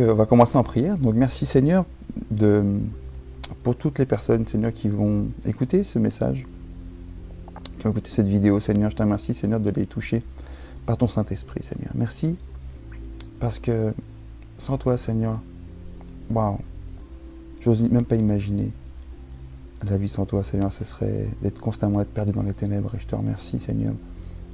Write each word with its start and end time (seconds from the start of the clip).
On 0.00 0.14
va 0.14 0.26
commencer 0.26 0.58
en 0.58 0.64
prière. 0.64 0.98
Donc 0.98 1.14
merci 1.14 1.46
Seigneur 1.46 1.84
pour 3.62 3.76
toutes 3.76 4.00
les 4.00 4.06
personnes, 4.06 4.44
Seigneur, 4.44 4.72
qui 4.72 4.88
vont 4.88 5.28
écouter 5.46 5.84
ce 5.84 6.00
message, 6.00 6.48
qui 7.78 7.84
vont 7.84 7.90
écouter 7.90 8.10
cette 8.10 8.26
vidéo, 8.26 8.58
Seigneur. 8.58 8.90
Je 8.90 8.96
te 8.96 9.04
remercie, 9.04 9.34
Seigneur, 9.34 9.60
de 9.60 9.70
les 9.70 9.86
toucher 9.86 10.24
par 10.84 10.98
ton 10.98 11.06
Saint-Esprit, 11.06 11.62
Seigneur. 11.62 11.92
Merci 11.94 12.34
parce 13.38 13.60
que 13.60 13.94
sans 14.58 14.78
toi, 14.78 14.98
Seigneur, 14.98 15.40
waouh, 16.28 16.58
j'ose 17.60 17.80
même 17.88 18.04
pas 18.04 18.16
imaginer 18.16 18.72
la 19.88 19.96
vie 19.96 20.08
sans 20.08 20.26
toi, 20.26 20.42
Seigneur. 20.42 20.72
Ce 20.72 20.82
serait 20.82 21.28
d'être 21.40 21.60
constamment 21.60 22.00
être 22.00 22.12
perdu 22.12 22.32
dans 22.32 22.42
les 22.42 22.52
ténèbres. 22.52 22.92
Et 22.96 22.98
je 22.98 23.06
te 23.06 23.14
remercie, 23.14 23.60
Seigneur, 23.60 23.94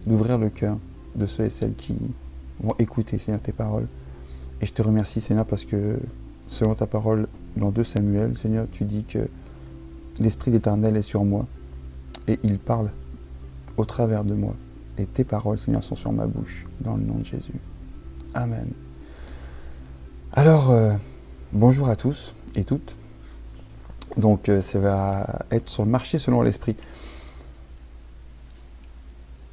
d'ouvrir 0.07 0.36
le 0.36 0.50
cœur 0.50 0.77
de 1.14 1.25
ceux 1.25 1.46
et 1.46 1.50
celles 1.50 1.77
qui 1.77 1.95
vont 2.62 2.75
écouter, 2.79 3.16
Seigneur, 3.16 3.41
tes 3.41 3.52
paroles 3.52 3.86
et 4.61 4.66
je 4.66 4.72
te 4.72 4.82
remercie, 4.82 5.20
Seigneur, 5.20 5.46
parce 5.46 5.64
que 5.64 5.98
selon 6.46 6.74
ta 6.74 6.86
parole 6.86 7.29
dans 7.57 7.71
2 7.71 7.85
Samuel, 7.85 8.36
Seigneur, 8.36 8.66
tu 8.71 8.85
dis 8.85 9.04
que 9.04 9.29
l'Esprit 10.18 10.50
d'Éternel 10.50 10.96
est 10.96 11.02
sur 11.02 11.25
moi 11.25 11.46
et 12.29 12.39
il 12.43 12.58
parle 12.58 12.90
au 13.76 13.85
travers 13.85 14.25
de 14.25 14.35
moi. 14.35 14.54
Et 14.99 15.07
tes 15.07 15.25
paroles, 15.25 15.58
Seigneur, 15.58 15.82
sont 15.82 15.96
sur 15.96 16.12
ma 16.12 16.26
bouche, 16.26 16.66
dans 16.80 16.96
le 16.96 17.02
nom 17.02 17.14
de 17.14 17.25
Jésus. 17.25 17.54
Amen. 18.35 18.68
Alors, 20.32 20.71
euh, 20.71 20.93
bonjour 21.52 21.88
à 21.88 21.96
tous 21.96 22.35
et 22.54 22.64
toutes. 22.64 22.94
Donc, 24.16 24.49
euh, 24.49 24.61
ça 24.61 24.79
va 24.79 25.27
être 25.50 25.68
sur 25.71 25.85
le 25.85 25.90
marché 25.90 26.18
selon 26.18 26.43
l'Esprit. 26.43 26.77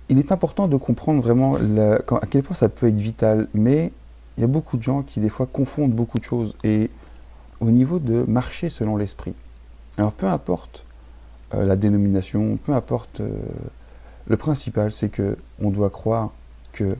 Il 0.10 0.20
est 0.20 0.32
important 0.32 0.68
de 0.68 0.78
comprendre 0.78 1.22
vraiment 1.22 1.56
à 1.56 2.26
quel 2.28 2.44
point 2.44 2.56
ça 2.56 2.70
peut 2.70 2.88
être 2.88 2.96
vital, 2.96 3.48
mais 3.54 3.92
il 4.38 4.42
y 4.42 4.44
a 4.44 4.48
beaucoup 4.48 4.78
de 4.78 4.84
gens 4.84 5.02
qui 5.02 5.20
des 5.20 5.30
fois 5.30 5.48
confondent 5.52 5.94
beaucoup 5.94 6.20
de 6.20 6.24
choses. 6.24 6.56
Et 6.64 6.90
au 7.60 7.72
niveau 7.72 8.00
de 8.00 8.24
marcher 8.28 8.70
selon 8.70 8.96
l'esprit, 8.96 9.34
alors 9.98 10.12
peu 10.12 10.28
importe 10.28 10.86
euh, 11.54 11.66
la 11.66 11.76
dénomination, 11.76 12.58
peu 12.58 12.74
importe, 12.74 13.22
euh, 13.22 13.32
le 14.28 14.38
principal 14.38 14.92
c'est 14.92 15.10
que 15.10 15.38
on 15.60 15.72
doit 15.72 15.90
croire 15.90 16.32
qu'il 16.74 16.96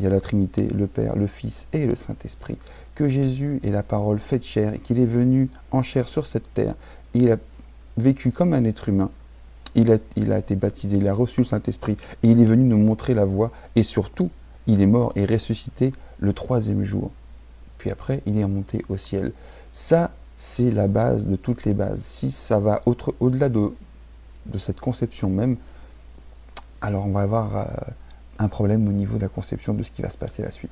y 0.00 0.06
a 0.06 0.10
la 0.10 0.20
Trinité, 0.20 0.68
le 0.68 0.86
Père, 0.86 1.16
le 1.16 1.26
Fils 1.26 1.66
et 1.72 1.86
le 1.86 1.94
Saint-Esprit, 1.94 2.58
que 2.94 3.08
Jésus 3.08 3.60
est 3.64 3.70
la 3.70 3.82
parole 3.82 4.18
faite 4.18 4.44
chair, 4.44 4.74
qu'il 4.82 5.00
est 5.00 5.06
venu 5.06 5.48
en 5.70 5.80
chair 5.82 6.08
sur 6.08 6.26
cette 6.26 6.52
terre, 6.52 6.74
il 7.14 7.30
a 7.32 7.36
vécu 7.96 8.32
comme 8.32 8.52
un 8.52 8.64
être 8.64 8.90
humain, 8.90 9.10
il 9.74 9.90
a, 9.92 9.96
il 10.16 10.32
a 10.32 10.38
été 10.38 10.56
baptisé, 10.56 10.98
il 10.98 11.08
a 11.08 11.14
reçu 11.14 11.40
le 11.40 11.46
Saint-Esprit, 11.46 11.96
et 12.22 12.30
il 12.30 12.40
est 12.40 12.44
venu 12.44 12.64
nous 12.64 12.78
montrer 12.78 13.14
la 13.14 13.24
voie, 13.24 13.50
et 13.76 13.82
surtout, 13.82 14.28
il 14.66 14.82
est 14.82 14.86
mort 14.86 15.12
et 15.16 15.24
ressuscité 15.24 15.92
le 16.22 16.32
troisième 16.32 16.82
jour. 16.82 17.10
Puis 17.78 17.90
après, 17.90 18.22
il 18.26 18.38
est 18.38 18.44
remonté 18.44 18.84
au 18.88 18.96
ciel. 18.96 19.32
Ça, 19.72 20.12
c'est 20.38 20.70
la 20.70 20.86
base 20.86 21.26
de 21.26 21.36
toutes 21.36 21.64
les 21.64 21.74
bases. 21.74 22.00
Si 22.00 22.30
ça 22.30 22.58
va 22.58 22.80
au-delà 22.86 23.48
de, 23.48 23.72
de, 24.46 24.58
cette 24.58 24.80
conception 24.80 25.28
même, 25.28 25.56
alors 26.80 27.06
on 27.06 27.10
va 27.10 27.22
avoir 27.22 27.56
euh, 27.56 27.64
un 28.38 28.48
problème 28.48 28.88
au 28.88 28.92
niveau 28.92 29.16
de 29.16 29.22
la 29.22 29.28
conception 29.28 29.74
de 29.74 29.82
ce 29.82 29.90
qui 29.90 30.00
va 30.00 30.10
se 30.10 30.16
passer 30.16 30.42
la 30.42 30.52
suite. 30.52 30.70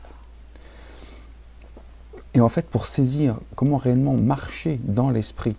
Et 2.35 2.41
en 2.41 2.49
fait, 2.49 2.67
pour 2.67 2.87
saisir 2.87 3.37
comment 3.57 3.77
réellement 3.77 4.15
marcher 4.15 4.79
dans 4.85 5.11
l'esprit, 5.11 5.57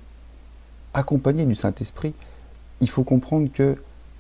accompagné 0.94 1.46
du 1.46 1.56
Saint-Esprit, 1.56 2.14
il 2.80 2.90
faut 2.90 3.04
comprendre 3.04 3.50
que 3.52 3.76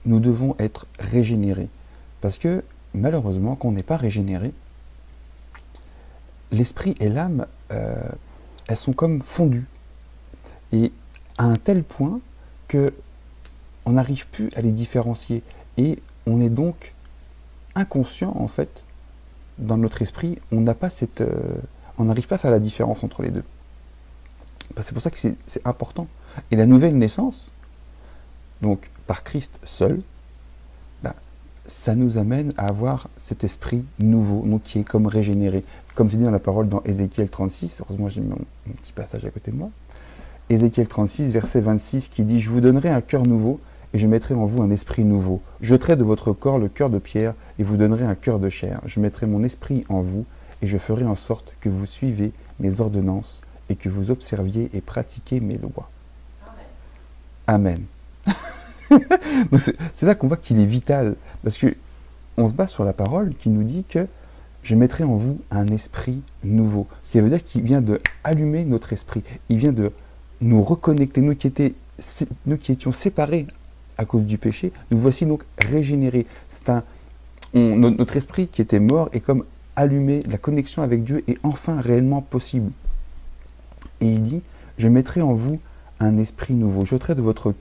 nous 0.06 0.20
devons 0.20 0.56
être 0.60 0.86
régénérés. 1.00 1.70
Parce 2.20 2.38
que 2.38 2.62
malheureusement, 2.94 3.56
quand 3.56 3.70
on 3.70 3.72
n'est 3.72 3.84
pas 3.84 3.96
régénéré, 3.96 4.52
l'esprit 6.52 6.96
et 7.00 7.10
l'âme, 7.10 7.46
euh, 7.72 7.96
elles 8.68 8.78
sont 8.78 8.94
comme 8.94 9.22
fondues. 9.22 9.66
Et 10.72 10.92
à 11.38 11.44
un 11.44 11.56
tel 11.56 11.84
point 11.84 12.20
que 12.68 12.94
on 13.86 13.94
n'arrive 13.94 14.28
plus 14.28 14.50
à 14.56 14.62
les 14.62 14.72
différencier. 14.72 15.44
Et 15.78 16.00
on 16.26 16.42
est 16.42 16.50
donc 16.50 16.94
inconscient, 17.76 18.34
en 18.38 18.48
fait, 18.48 18.84
dans 19.58 19.78
notre 19.78 20.02
esprit. 20.02 20.40
On. 20.52 20.66
Euh, 20.68 21.32
on 21.98 22.06
n'arrive 22.06 22.28
pas 22.28 22.36
à 22.36 22.38
faire 22.38 22.52
la 22.52 22.60
différence 22.60 23.04
entre 23.04 23.22
les 23.22 23.30
deux. 23.30 23.44
C'est 24.80 24.94
pour 24.94 25.02
ça 25.02 25.12
que 25.12 25.18
c'est 25.18 25.68
important. 25.68 26.08
Et 26.50 26.56
la 26.56 26.66
nouvelle 26.66 26.98
naissance, 26.98 27.52
donc 28.62 28.90
par 29.08 29.24
Christ 29.24 29.60
seul, 29.66 30.02
ça 31.68 31.96
nous 31.96 32.18
amène 32.18 32.54
à 32.58 32.68
avoir 32.68 33.10
cet 33.18 33.44
esprit 33.44 33.86
nouveau, 34.00 34.44
donc 34.46 34.64
qui 34.64 34.80
est 34.80 34.84
comme 34.84 35.08
régénéré. 35.08 35.64
Comme 35.96 36.10
c'est 36.10 36.18
dit 36.18 36.24
dans 36.24 36.32
la 36.32 36.40
parole 36.40 36.70
dans 36.70 36.82
Ézéchiel 36.84 37.30
36, 37.30 37.82
heureusement 37.82 38.10
j'ai 38.10 38.22
mon, 38.22 38.38
petit 38.82 38.94
passage 38.94 39.26
à 39.26 39.30
côté 39.30 39.52
de 39.52 39.58
moi. 39.58 39.70
Ézéchiel 40.50 40.88
36, 40.88 41.32
verset 41.32 41.62
26, 41.62 42.08
qui 42.10 42.24
dit 42.24 42.40
Je 42.40 42.50
vous 42.50 42.62
donnerai 42.62 42.90
un 42.90 43.02
cœur 43.02 43.24
nouveau 43.24 43.60
et 43.94 44.00
je 44.00 44.08
mettrai 44.08 44.34
en 44.34 44.46
vous 44.46 44.62
un 44.62 44.72
esprit 44.72 45.04
nouveau. 45.04 45.42
Je 45.62 45.70
jeterai 45.70 45.96
de 45.96 46.04
votre 46.04 46.34
corps 46.34 46.60
le 46.60 46.70
cœur 46.70 46.90
de 46.90 47.00
pierre 47.00 47.34
et 47.60 47.64
vous 47.64 47.78
donnerai 47.78 48.06
un 48.06 48.16
cœur 48.16 48.40
de 48.40 48.50
chair. 48.50 48.82
Je 48.86 49.00
mettrai 49.00 49.26
mon 49.26 49.44
esprit 49.44 49.86
en 49.90 50.02
vous 50.02 50.26
et 50.62 50.68
je 50.68 50.78
ferai 50.78 51.06
en 51.06 51.16
sorte 51.16 51.56
que 51.60 51.70
vous 51.70 51.86
suivez 51.86 52.32
mes 52.60 52.80
ordonnances 52.80 53.42
et 53.70 53.76
que 53.76 53.90
vous 53.90 54.12
observiez 54.12 54.70
et 54.74 54.82
pratiquiez 54.82 55.40
mes 55.40 55.56
lois. 55.56 55.90
Amen. 57.48 57.84
c'est 59.94 60.06
là 60.06 60.16
qu'on 60.16 60.28
voit 60.28 60.38
qu'il 60.38 60.60
est 60.60 60.66
vital, 60.66 61.16
parce 61.44 61.58
que 61.58 61.76
on 62.38 62.48
se 62.48 62.54
base 62.54 62.70
sur 62.70 62.84
la 62.84 62.94
parole 62.94 63.34
qui 63.36 63.50
nous 63.50 63.64
dit 63.64 63.84
que 63.88 64.08
je 64.64 64.76
mettrai 64.76 65.04
en 65.04 65.16
vous 65.16 65.40
un 65.50 65.68
esprit 65.68 66.22
nouveau. 66.44 66.88
Ce 67.04 67.12
qui 67.12 67.20
veut 67.20 67.30
dire 67.30 67.44
qu'il 67.44 67.62
vient 67.64 67.82
de 67.82 68.00
allumer 68.24 68.64
notre 68.64 68.94
esprit. 68.94 69.24
Il 69.50 69.58
vient 69.58 69.74
de 69.74 69.92
nous 70.40 70.62
reconnecter. 70.62 71.22
Nous 71.22 71.36
qui, 71.36 72.72
étions, 72.72 72.92
séparés 72.92 73.48
à 73.98 74.06
cause 74.06 74.26
du 74.26 74.38
péché, 74.38 74.72
nous 74.92 75.00
voici 75.00 75.26
donc 75.26 75.44
régénérés. 75.58 76.26
C'est 76.50 76.70
un, 76.70 76.84
notre 77.54 78.18
esprit 78.18 78.48
qui 78.48 78.62
était 78.62 78.80
mort 78.80 79.10
est 79.14 79.20
comme 79.20 79.46
allumé. 79.76 80.24
La 80.30 80.38
connexion 80.38 80.84
avec 80.84 81.04
Dieu 81.04 81.24
est 81.28 81.38
enfin 81.44 81.82
réellement 81.82 82.22
possible. 82.22 82.72
Et 84.00 84.08
il 84.08 84.22
dit, 84.22 84.42
je 84.78 84.88
mettrai 84.88 85.22
en 85.22 85.34
vous 85.34 85.60
un 86.00 86.18
esprit 86.18 86.54
nouveau. 86.54 86.86
Je 86.86 86.92
jeterai 86.92 87.16
de 87.16 87.22
votre 87.22 87.54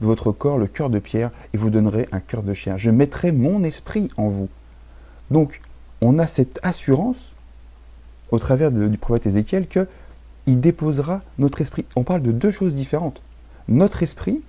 votre 0.00 0.32
corps 0.32 0.58
le 0.58 0.66
cœur 0.66 0.90
de 0.90 0.98
pierre 0.98 1.30
et 1.52 1.56
vous 1.56 1.70
donnerez 1.70 2.08
un 2.12 2.20
cœur 2.20 2.42
de 2.42 2.54
chien. 2.54 2.76
Je 2.76 2.90
mettrai 2.90 3.32
mon 3.32 3.62
esprit 3.62 4.10
en 4.16 4.28
vous. 4.28 4.48
Donc, 5.30 5.60
on 6.00 6.18
a 6.18 6.26
cette 6.26 6.58
assurance 6.62 7.34
au 8.30 8.38
travers 8.38 8.72
du 8.72 8.98
prophète 8.98 9.26
Ézéchiel 9.26 9.66
que 9.66 9.86
il 10.46 10.60
déposera 10.60 11.22
notre 11.38 11.60
esprit. 11.60 11.84
On 11.96 12.04
parle 12.04 12.22
de 12.22 12.32
deux 12.32 12.50
choses 12.50 12.74
différentes. 12.74 13.22
Notre 13.68 14.02
esprit 14.02 14.40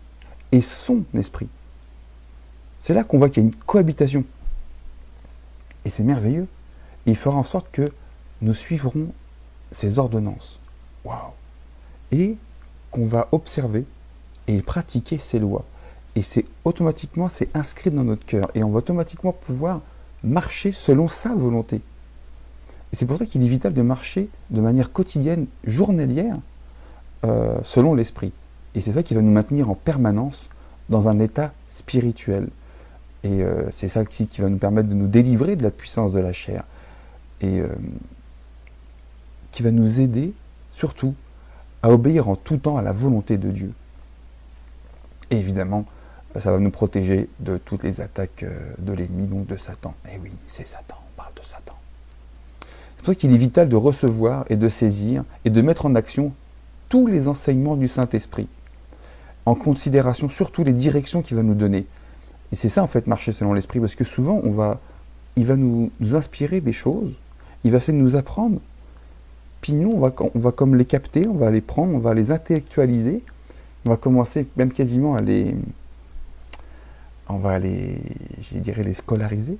et 0.52 0.62
son 0.62 1.04
esprit. 1.14 1.48
C'est 2.78 2.94
là 2.94 3.04
qu'on 3.04 3.18
voit 3.18 3.30
qu'il 3.30 3.44
y 3.44 3.46
a 3.46 3.50
une 3.50 3.56
cohabitation. 3.56 4.24
Et 5.86 5.90
c'est 5.90 6.04
merveilleux. 6.04 6.48
il 7.06 7.16
fera 7.16 7.36
en 7.36 7.44
sorte 7.44 7.70
que 7.72 7.92
nous 8.42 8.54
suivrons 8.54 9.08
ses 9.72 10.00
ordonnances. 10.00 10.60
Waouh 11.04 11.34
Et 12.12 12.38
qu'on 12.90 13.06
va 13.06 13.28
observer 13.32 13.86
et 14.48 14.62
pratiquer 14.62 15.18
ses 15.18 15.40
lois. 15.40 15.66
Et 16.16 16.22
c'est 16.22 16.46
automatiquement, 16.66 17.30
c'est 17.30 17.56
inscrit 17.56 17.92
dans 17.92 18.04
notre 18.04 18.26
cœur. 18.26 18.50
Et 18.54 18.64
on 18.64 18.70
va 18.70 18.80
automatiquement 18.80 19.32
pouvoir 19.32 19.82
marcher 20.24 20.72
selon 20.72 21.08
sa 21.08 21.34
volonté. 21.34 21.82
Et 22.92 22.96
c'est 22.96 23.06
pour 23.06 23.18
ça 23.18 23.26
qu'il 23.26 23.44
est 23.44 23.48
vital 23.48 23.74
de 23.74 23.82
marcher 23.82 24.28
de 24.50 24.62
manière 24.62 24.92
quotidienne, 24.92 25.46
journalière, 25.64 26.36
euh, 27.24 27.58
selon 27.64 27.94
l'esprit. 27.94 28.34
Et 28.76 28.82
c'est 28.82 28.92
ça 28.92 29.04
qui 29.04 29.14
va 29.14 29.22
nous 29.22 29.32
maintenir 29.32 29.70
en 29.70 29.76
permanence 29.76 30.50
dans 30.90 31.08
un 31.08 31.20
état 31.20 31.54
spirituel. 31.70 32.50
Et 33.24 33.44
euh, 33.44 33.70
c'est 33.72 33.88
ça 33.88 34.02
aussi 34.02 34.28
qui 34.28 34.42
va 34.42 34.50
nous 34.50 34.58
permettre 34.58 34.90
de 34.90 34.94
nous 34.94 35.08
délivrer 35.08 35.56
de 35.56 35.64
la 35.64 35.72
puissance 35.72 36.12
de 36.12 36.20
la 36.20 36.34
chair. 36.34 36.64
Et 37.40 37.60
euh, 37.60 37.68
qui 39.52 39.64
va 39.64 39.72
nous 39.72 40.00
aider, 40.00 40.34
surtout, 40.72 41.14
à 41.84 41.90
obéir 41.90 42.30
en 42.30 42.36
tout 42.36 42.58
temps 42.58 42.78
à 42.78 42.82
la 42.82 42.92
volonté 42.92 43.38
de 43.38 43.50
Dieu. 43.50 43.74
Évidemment, 45.32 45.86
ça 46.40 46.52
va 46.52 46.60
nous 46.60 46.72
protéger 46.72 47.30
de 47.40 47.58
toutes 47.58 47.84
les 47.84 48.02
attaques 48.02 48.44
euh, 48.44 48.74
de 48.78 48.94
l'ennemi, 48.94 49.28
donc 49.28 49.48
de 49.48 49.58
Satan. 49.58 49.94
Et 50.06 50.12
eh 50.16 50.20
oui, 50.22 50.32
c'est 50.48 50.68
Satan, 50.68 50.96
on 51.00 51.18
parle 51.18 51.34
de 51.36 51.46
Satan. 51.46 51.76
C'est 52.62 52.98
pour 52.98 53.06
ça 53.08 53.16
qu'il 53.16 53.34
est 53.34 53.38
vital 53.38 53.68
de 53.68 53.76
recevoir 53.76 54.46
et 54.50 54.56
de 54.56 54.70
saisir 54.70 55.24
et 55.44 55.50
de 55.50 55.62
mettre 55.62 55.86
en 55.86 55.96
action 55.96 56.34
tous 56.90 57.08
les 57.08 57.28
enseignements 57.28 57.76
du 57.76 57.88
Saint-Esprit, 57.88 58.48
en 59.46 59.56
considération 59.56 60.30
surtout 60.30 60.64
les 60.64 60.74
directions 60.74 61.22
qu'il 61.22 61.38
va 61.38 61.44
nous 61.44 61.56
donner. 61.56 61.88
Et 62.52 62.56
c'est 62.56 62.70
ça 62.70 62.84
en 62.84 62.88
fait 62.88 63.08
marcher 63.08 63.32
selon 63.32 63.54
l'Esprit, 63.54 63.80
parce 63.80 63.96
que 63.96 64.04
souvent 64.04 64.42
il 65.36 65.46
va 65.46 65.56
nous, 65.56 65.90
inspirer 66.14 66.62
des 66.62 66.74
choses, 66.74 67.14
il 67.64 67.72
va 67.72 67.78
essayer 67.78 67.98
de 67.98 68.04
nous 68.04 68.18
apprendre, 68.18 68.60
puis 69.62 69.74
nous 69.74 69.92
on 69.92 70.00
va, 70.00 70.14
on 70.36 70.40
va 70.40 70.52
comme 70.52 70.76
les 70.76 70.86
capter, 70.86 71.28
on 71.28 71.36
va 71.36 71.50
les 71.50 71.62
prendre, 71.62 71.96
on 71.96 72.00
va 72.00 72.14
les 72.14 72.30
intellectualiser, 72.30 73.24
on 73.86 73.90
va 73.90 73.98
commencer 73.98 74.48
même 74.58 74.72
quasiment 74.72 75.16
à 75.16 75.22
les, 75.22 75.56
on 77.30 77.38
va 77.38 77.60
les, 77.60 78.00
je 78.52 78.58
dirais 78.58 78.84
les 78.84 78.94
scolariser, 78.94 79.58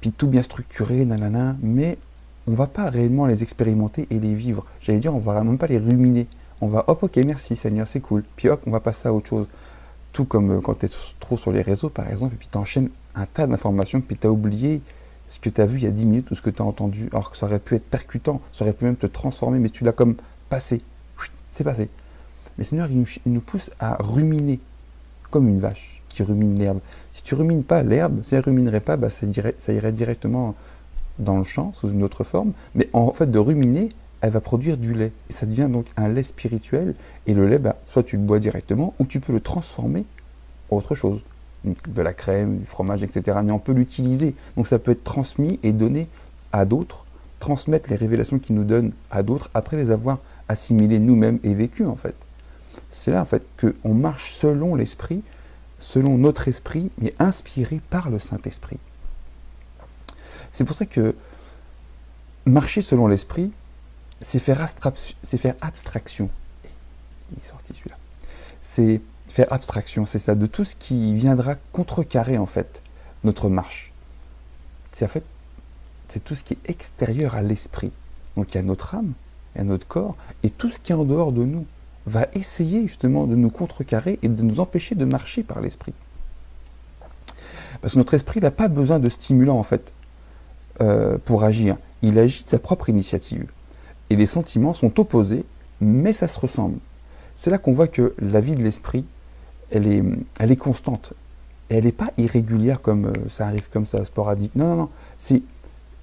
puis 0.00 0.12
tout 0.12 0.28
bien 0.28 0.42
structuré, 0.42 1.04
nanana, 1.04 1.56
mais 1.62 1.98
on 2.46 2.52
va 2.52 2.66
pas 2.66 2.90
réellement 2.90 3.26
les 3.26 3.42
expérimenter 3.42 4.06
et 4.10 4.18
les 4.18 4.34
vivre. 4.34 4.66
J'allais 4.80 4.98
dire, 4.98 5.14
on 5.14 5.18
va 5.18 5.42
même 5.42 5.58
pas 5.58 5.66
les 5.66 5.78
ruminer. 5.78 6.26
On 6.60 6.68
va, 6.68 6.84
hop, 6.88 7.02
ok, 7.02 7.16
merci 7.24 7.56
Seigneur, 7.56 7.88
c'est 7.88 8.00
cool. 8.00 8.22
Puis 8.36 8.48
hop, 8.48 8.62
on 8.66 8.70
va 8.70 8.80
passer 8.80 9.08
à 9.08 9.12
autre 9.12 9.28
chose. 9.28 9.46
Tout 10.12 10.24
comme 10.24 10.50
euh, 10.52 10.60
quand 10.60 10.78
tu 10.78 10.86
es 10.86 10.90
trop 11.20 11.36
sur 11.36 11.52
les 11.52 11.62
réseaux, 11.62 11.88
par 11.88 12.08
exemple, 12.08 12.34
et 12.34 12.38
puis 12.38 12.48
tu 12.50 12.58
enchaînes 12.58 12.90
un 13.14 13.26
tas 13.26 13.46
d'informations, 13.46 14.00
puis 14.00 14.16
tu 14.16 14.26
as 14.26 14.30
oublié 14.30 14.80
ce 15.26 15.38
que 15.38 15.48
tu 15.48 15.60
as 15.60 15.66
vu 15.66 15.78
il 15.78 15.84
y 15.84 15.86
a 15.86 15.90
10 15.90 16.06
minutes 16.06 16.30
ou 16.30 16.34
ce 16.34 16.42
que 16.42 16.50
tu 16.50 16.62
as 16.62 16.64
entendu, 16.64 17.08
alors 17.12 17.30
que 17.30 17.36
ça 17.36 17.46
aurait 17.46 17.58
pu 17.58 17.74
être 17.74 17.88
percutant, 17.88 18.40
ça 18.52 18.64
aurait 18.64 18.74
pu 18.74 18.84
même 18.84 18.96
te 18.96 19.06
transformer, 19.06 19.58
mais 19.58 19.70
tu 19.70 19.84
l'as 19.84 19.92
comme 19.92 20.16
passé. 20.48 20.82
C'est 21.50 21.64
passé. 21.64 21.88
Mais 22.58 22.64
Seigneur, 22.64 22.88
il 22.90 23.04
nous, 23.32 23.40
pousse 23.40 23.70
à 23.80 23.96
ruminer, 24.00 24.60
comme 25.30 25.48
une 25.48 25.58
vache 25.58 26.02
qui 26.08 26.22
rumine 26.22 26.58
l'herbe. 26.58 26.78
Si 27.10 27.22
tu 27.22 27.34
rumines 27.34 27.64
pas 27.64 27.82
l'herbe, 27.82 28.20
si 28.22 28.34
elle 28.34 28.42
ruminerait 28.42 28.80
pas, 28.80 28.96
bah, 28.96 29.10
ça, 29.10 29.26
ça 29.58 29.72
irait 29.72 29.92
directement 29.92 30.54
dans 31.18 31.38
le 31.38 31.44
champ 31.44 31.72
sous 31.72 31.90
une 31.90 32.02
autre 32.02 32.24
forme. 32.24 32.52
Mais 32.74 32.88
en 32.92 33.10
fait, 33.12 33.30
de 33.30 33.38
ruminer, 33.38 33.88
elle 34.20 34.30
va 34.30 34.40
produire 34.40 34.76
du 34.76 34.94
lait. 34.94 35.12
Et 35.28 35.32
ça 35.32 35.46
devient 35.46 35.68
donc 35.70 35.86
un 35.96 36.08
lait 36.08 36.22
spirituel. 36.22 36.94
Et 37.26 37.34
le 37.34 37.48
lait, 37.48 37.58
bah, 37.58 37.76
soit 37.86 38.02
tu 38.02 38.16
le 38.16 38.22
bois 38.22 38.38
directement, 38.38 38.94
ou 38.98 39.04
tu 39.04 39.20
peux 39.20 39.32
le 39.32 39.40
transformer 39.40 40.04
en 40.70 40.76
autre 40.76 40.94
chose. 40.94 41.22
De 41.64 42.02
la 42.02 42.12
crème, 42.12 42.58
du 42.58 42.64
fromage, 42.64 43.02
etc. 43.02 43.38
Mais 43.42 43.52
on 43.52 43.58
peut 43.58 43.72
l'utiliser. 43.72 44.34
Donc 44.56 44.66
ça 44.66 44.78
peut 44.78 44.92
être 44.92 45.04
transmis 45.04 45.58
et 45.62 45.72
donné 45.72 46.08
à 46.52 46.64
d'autres, 46.64 47.04
transmettre 47.38 47.90
les 47.90 47.96
révélations 47.96 48.38
qu'il 48.38 48.54
nous 48.54 48.64
donne 48.64 48.92
à 49.10 49.22
d'autres, 49.22 49.50
après 49.54 49.76
les 49.76 49.90
avoir 49.90 50.18
assimilées 50.48 51.00
nous-mêmes 51.00 51.38
et 51.42 51.54
vécues, 51.54 51.86
en 51.86 51.96
fait. 51.96 52.14
C'est 52.90 53.10
là, 53.10 53.22
en 53.22 53.24
fait, 53.24 53.44
qu'on 53.60 53.94
marche 53.94 54.34
selon 54.34 54.74
l'esprit, 54.74 55.22
selon 55.78 56.18
notre 56.18 56.48
esprit, 56.48 56.90
mais 56.98 57.14
inspiré 57.18 57.80
par 57.90 58.10
le 58.10 58.18
Saint-Esprit. 58.18 58.78
C'est 60.52 60.64
pour 60.64 60.76
ça 60.76 60.86
que 60.86 61.14
marcher 62.46 62.82
selon 62.82 63.06
l'esprit, 63.06 63.50
c'est 64.20 64.38
faire, 64.38 64.60
abstraction. 65.60 66.30
Il 67.32 67.38
est 67.38 67.48
sorti 67.48 67.74
celui-là. 67.74 67.96
C'est 68.62 69.00
faire 69.28 69.52
abstraction, 69.52 70.06
c'est 70.06 70.18
ça, 70.18 70.34
de 70.34 70.46
tout 70.46 70.64
ce 70.64 70.74
qui 70.76 71.14
viendra 71.14 71.56
contrecarrer 71.72 72.38
en 72.38 72.46
fait 72.46 72.82
notre 73.24 73.48
marche. 73.48 73.92
C'est 74.92 75.04
en 75.04 75.08
fait, 75.08 75.24
c'est 76.08 76.22
tout 76.22 76.34
ce 76.34 76.44
qui 76.44 76.54
est 76.54 76.70
extérieur 76.70 77.34
à 77.34 77.42
l'esprit. 77.42 77.90
Donc 78.36 78.54
il 78.54 78.56
y 78.56 78.60
a 78.60 78.62
notre 78.62 78.94
âme, 78.94 79.12
il 79.54 79.58
y 79.58 79.60
a 79.62 79.64
notre 79.64 79.86
corps, 79.86 80.16
et 80.42 80.50
tout 80.50 80.70
ce 80.70 80.78
qui 80.78 80.92
est 80.92 80.94
en 80.94 81.04
dehors 81.04 81.32
de 81.32 81.44
nous 81.44 81.66
va 82.06 82.26
essayer 82.34 82.82
justement 82.86 83.26
de 83.26 83.34
nous 83.34 83.50
contrecarrer 83.50 84.18
et 84.22 84.28
de 84.28 84.42
nous 84.42 84.60
empêcher 84.60 84.94
de 84.94 85.04
marcher 85.04 85.42
par 85.42 85.60
l'esprit. 85.60 85.94
Parce 87.80 87.94
que 87.94 87.98
notre 87.98 88.14
esprit 88.14 88.40
n'a 88.40 88.50
pas 88.50 88.68
besoin 88.68 88.98
de 88.98 89.08
stimulant 89.08 89.58
en 89.58 89.62
fait 89.62 89.92
euh, 90.80 91.18
pour 91.24 91.44
agir. 91.44 91.76
Il 92.02 92.18
agit 92.18 92.44
de 92.44 92.48
sa 92.48 92.58
propre 92.58 92.88
initiative 92.88 93.50
et 94.10 94.16
les 94.16 94.26
sentiments 94.26 94.74
sont 94.74 95.00
opposés, 95.00 95.44
mais 95.80 96.12
ça 96.12 96.28
se 96.28 96.38
ressemble. 96.38 96.78
C'est 97.36 97.50
là 97.50 97.58
qu'on 97.58 97.72
voit 97.72 97.88
que 97.88 98.14
la 98.18 98.40
vie 98.40 98.54
de 98.54 98.62
l'esprit, 98.62 99.04
elle 99.70 99.86
est, 99.86 100.02
elle 100.38 100.52
est 100.52 100.56
constante. 100.56 101.14
Elle 101.68 101.84
n'est 101.84 101.92
pas 101.92 102.10
irrégulière 102.18 102.80
comme 102.80 103.06
euh, 103.06 103.12
ça 103.30 103.46
arrive 103.46 103.68
comme 103.70 103.86
ça, 103.86 104.04
sporadique. 104.04 104.54
Non, 104.54 104.68
non, 104.68 104.76
non. 104.76 104.88
C'est, 105.18 105.42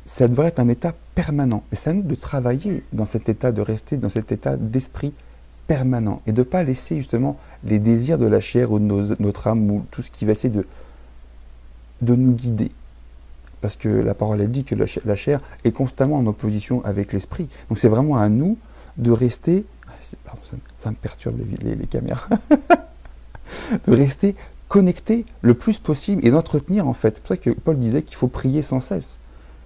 ça 0.05 0.27
devrait 0.27 0.47
être 0.47 0.59
un 0.59 0.67
état 0.69 0.93
permanent. 1.15 1.63
Et 1.71 1.75
c'est 1.75 1.91
à 1.91 1.93
nous 1.93 2.01
de 2.01 2.15
travailler 2.15 2.83
dans 2.91 3.05
cet 3.05 3.29
état, 3.29 3.51
de 3.51 3.61
rester 3.61 3.97
dans 3.97 4.09
cet 4.09 4.31
état 4.31 4.57
d'esprit 4.57 5.13
permanent. 5.67 6.21
Et 6.27 6.31
de 6.31 6.39
ne 6.39 6.43
pas 6.43 6.63
laisser 6.63 6.97
justement 6.97 7.37
les 7.63 7.79
désirs 7.79 8.17
de 8.17 8.25
la 8.25 8.39
chair 8.39 8.71
ou 8.71 8.79
de 8.79 9.15
notre 9.19 9.47
âme 9.47 9.69
ou 9.71 9.85
tout 9.91 10.01
ce 10.01 10.11
qui 10.11 10.25
va 10.25 10.33
essayer 10.33 10.53
de, 10.53 12.15
nous 12.15 12.33
guider 12.33 12.71
parce 13.61 13.75
que 13.75 13.87
la 13.87 14.15
parole 14.15 14.41
elle 14.41 14.51
dit 14.51 14.63
que 14.63 14.75
la 14.75 15.15
chair 15.15 15.39
est 15.63 15.71
constamment 15.71 16.17
en 16.17 16.25
opposition 16.25 16.83
avec 16.83 17.13
l'esprit. 17.13 17.47
Donc 17.69 17.77
c'est 17.77 17.87
vraiment 17.87 18.17
à 18.17 18.27
nous 18.27 18.57
de 18.97 19.11
rester, 19.11 19.65
pardon, 20.25 20.41
ça, 20.77 20.89
me 20.89 20.95
perturbe 20.95 21.39
les, 21.61 21.75
les, 21.75 21.85
caméras, 21.85 22.27
de 23.85 23.93
rester 23.93 24.35
connecté 24.67 25.25
le 25.41 25.53
plus 25.53 25.77
possible 25.77 26.25
et 26.25 26.31
d'entretenir 26.31 26.87
en 26.87 26.93
fait. 26.93 27.17
C'est 27.17 27.21
pour 27.21 27.29
ça 27.29 27.37
que 27.37 27.51
Paul 27.51 27.77
disait 27.77 28.01
qu'il 28.01 28.15
faut 28.15 28.27
prier 28.27 28.63
sans 28.63 28.81
cesse. 28.81 29.19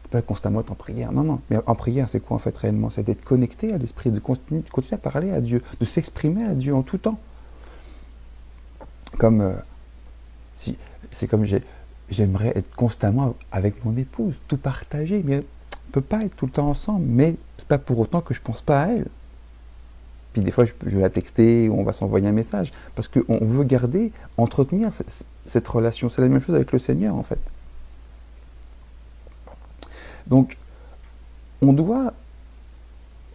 C'est 0.05 0.11
pas 0.11 0.21
constamment 0.21 0.59
être 0.59 0.71
en 0.71 0.75
prière, 0.75 1.11
non, 1.11 1.23
non. 1.23 1.41
Mais 1.49 1.57
en 1.65 1.73
prière, 1.73 2.07
c'est 2.09 2.19
quoi 2.19 2.35
en 2.35 2.39
fait 2.39 2.55
réellement? 2.55 2.91
C'est 2.91 3.01
d'être 3.01 3.23
connecté 3.23 3.73
à 3.73 3.79
l'esprit, 3.79 4.11
de 4.11 4.19
continuer, 4.19 4.61
de 4.61 4.69
continuer, 4.69 4.93
à 4.93 4.97
parler 4.99 5.31
à 5.31 5.41
Dieu, 5.41 5.63
de 5.79 5.85
s'exprimer 5.85 6.43
à 6.45 6.53
Dieu 6.53 6.75
en 6.75 6.83
tout 6.83 6.99
temps. 6.99 7.19
Comme 9.17 9.41
euh, 9.41 9.53
si 10.57 10.77
c'est 11.09 11.27
comme 11.27 11.43
j'ai 11.43 11.63
j'aimerais 12.11 12.53
être 12.53 12.75
constamment 12.75 13.33
avec 13.51 13.83
mon 13.83 13.97
épouse, 13.97 14.35
tout 14.47 14.57
partager, 14.57 15.23
mais 15.25 15.39
on 15.39 15.91
peut 15.91 16.01
pas 16.01 16.23
être 16.23 16.35
tout 16.35 16.45
le 16.45 16.51
temps 16.51 16.69
ensemble, 16.69 17.03
mais 17.07 17.35
c'est 17.57 17.67
pas 17.67 17.79
pour 17.79 17.97
autant 17.97 18.21
que 18.21 18.35
je 18.35 18.41
pense 18.41 18.61
pas 18.61 18.83
à 18.83 18.87
elle. 18.89 19.07
Puis 20.33 20.43
des 20.43 20.51
fois, 20.51 20.65
je, 20.65 20.95
vais 20.95 21.01
la 21.01 21.09
texter 21.09 21.67
ou 21.67 21.79
on 21.79 21.83
va 21.83 21.93
s'envoyer 21.93 22.27
un 22.27 22.31
message, 22.31 22.71
parce 22.93 23.07
qu'on 23.07 23.43
veut 23.43 23.63
garder, 23.63 24.11
entretenir 24.37 24.91
cette, 25.47 25.67
relation. 25.67 26.09
C'est 26.09 26.21
la 26.21 26.29
même 26.29 26.41
chose 26.41 26.55
avec 26.55 26.71
le 26.71 26.77
Seigneur, 26.77 27.15
en 27.15 27.23
fait. 27.23 27.39
Donc, 30.27 30.57
on 31.61 31.73
doit, 31.73 32.13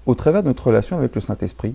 au 0.06 0.14
travers 0.14 0.42
de 0.42 0.48
notre 0.48 0.66
relation 0.66 0.98
avec 0.98 1.14
le 1.14 1.20
Saint-Esprit, 1.20 1.74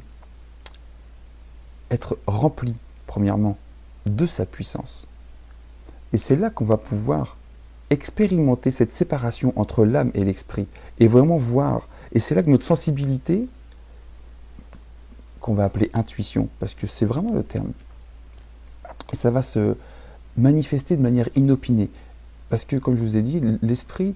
être 1.91 2.17
rempli, 2.27 2.75
premièrement, 3.07 3.57
de 4.05 4.25
sa 4.25 4.45
puissance. 4.45 5.07
Et 6.13 6.17
c'est 6.17 6.35
là 6.35 6.49
qu'on 6.49 6.65
va 6.65 6.77
pouvoir 6.77 7.37
expérimenter 7.89 8.71
cette 8.71 8.91
séparation 8.91 9.53
entre 9.55 9.85
l'âme 9.85 10.11
et 10.13 10.23
l'esprit 10.23 10.67
et 10.99 11.07
vraiment 11.07 11.37
voir. 11.37 11.87
Et 12.13 12.19
c'est 12.19 12.35
là 12.35 12.43
que 12.43 12.49
notre 12.49 12.65
sensibilité, 12.65 13.47
qu'on 15.39 15.53
va 15.53 15.65
appeler 15.65 15.91
intuition, 15.93 16.49
parce 16.59 16.73
que 16.73 16.87
c'est 16.87 17.05
vraiment 17.05 17.33
le 17.33 17.43
terme, 17.43 17.71
ça 19.13 19.31
va 19.31 19.41
se 19.41 19.75
manifester 20.37 20.97
de 20.97 21.01
manière 21.01 21.29
inopinée. 21.35 21.89
Parce 22.49 22.65
que, 22.65 22.75
comme 22.75 22.95
je 22.95 23.03
vous 23.03 23.15
ai 23.15 23.21
dit, 23.21 23.41
l'esprit, 23.61 24.15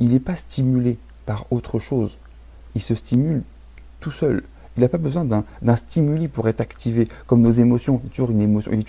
il 0.00 0.12
n'est 0.12 0.20
pas 0.20 0.36
stimulé 0.36 0.98
par 1.26 1.46
autre 1.50 1.78
chose. 1.78 2.18
Il 2.74 2.82
se 2.82 2.94
stimule 2.94 3.42
tout 4.00 4.10
seul. 4.10 4.42
Il 4.76 4.80
n'a 4.80 4.88
pas 4.88 4.98
besoin 4.98 5.24
d'un 5.24 5.76
stimuli 5.76 6.28
pour 6.28 6.48
être 6.48 6.60
activé, 6.60 7.08
comme 7.26 7.42
nos 7.42 7.52
émotions. 7.52 8.00
Il 8.02 8.06
y 8.06 8.08
a 8.08 8.10
toujours 8.10 8.30
une 8.30 8.40
émotion, 8.40 8.72
il 8.72 8.84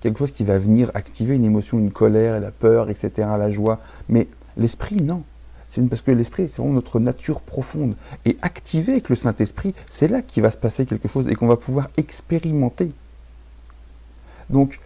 quelque 0.00 0.18
chose 0.18 0.32
qui 0.32 0.44
va 0.44 0.58
venir 0.58 0.90
activer 0.94 1.36
une 1.36 1.44
émotion, 1.44 1.78
une 1.78 1.92
colère, 1.92 2.40
la 2.40 2.50
peur, 2.50 2.90
etc., 2.90 3.10
la 3.38 3.50
joie. 3.50 3.80
Mais 4.08 4.26
l'esprit, 4.56 4.96
non. 4.96 5.22
C'est 5.68 5.82
parce 5.88 6.02
que 6.02 6.10
l'esprit, 6.10 6.48
c'est 6.50 6.58
vraiment 6.58 6.74
notre 6.74 7.00
nature 7.00 7.40
profonde. 7.40 7.94
Et 8.26 8.36
activé 8.42 8.92
avec 8.92 9.08
le 9.08 9.16
Saint-Esprit, 9.16 9.74
c'est 9.88 10.06
là 10.06 10.20
qu'il 10.20 10.42
va 10.42 10.50
se 10.50 10.58
passer 10.58 10.84
quelque 10.84 11.08
chose 11.08 11.28
et 11.28 11.34
qu'on 11.34 11.46
va 11.46 11.56
pouvoir 11.56 11.88
expérimenter. 11.96 12.92
Donc, 14.50 14.80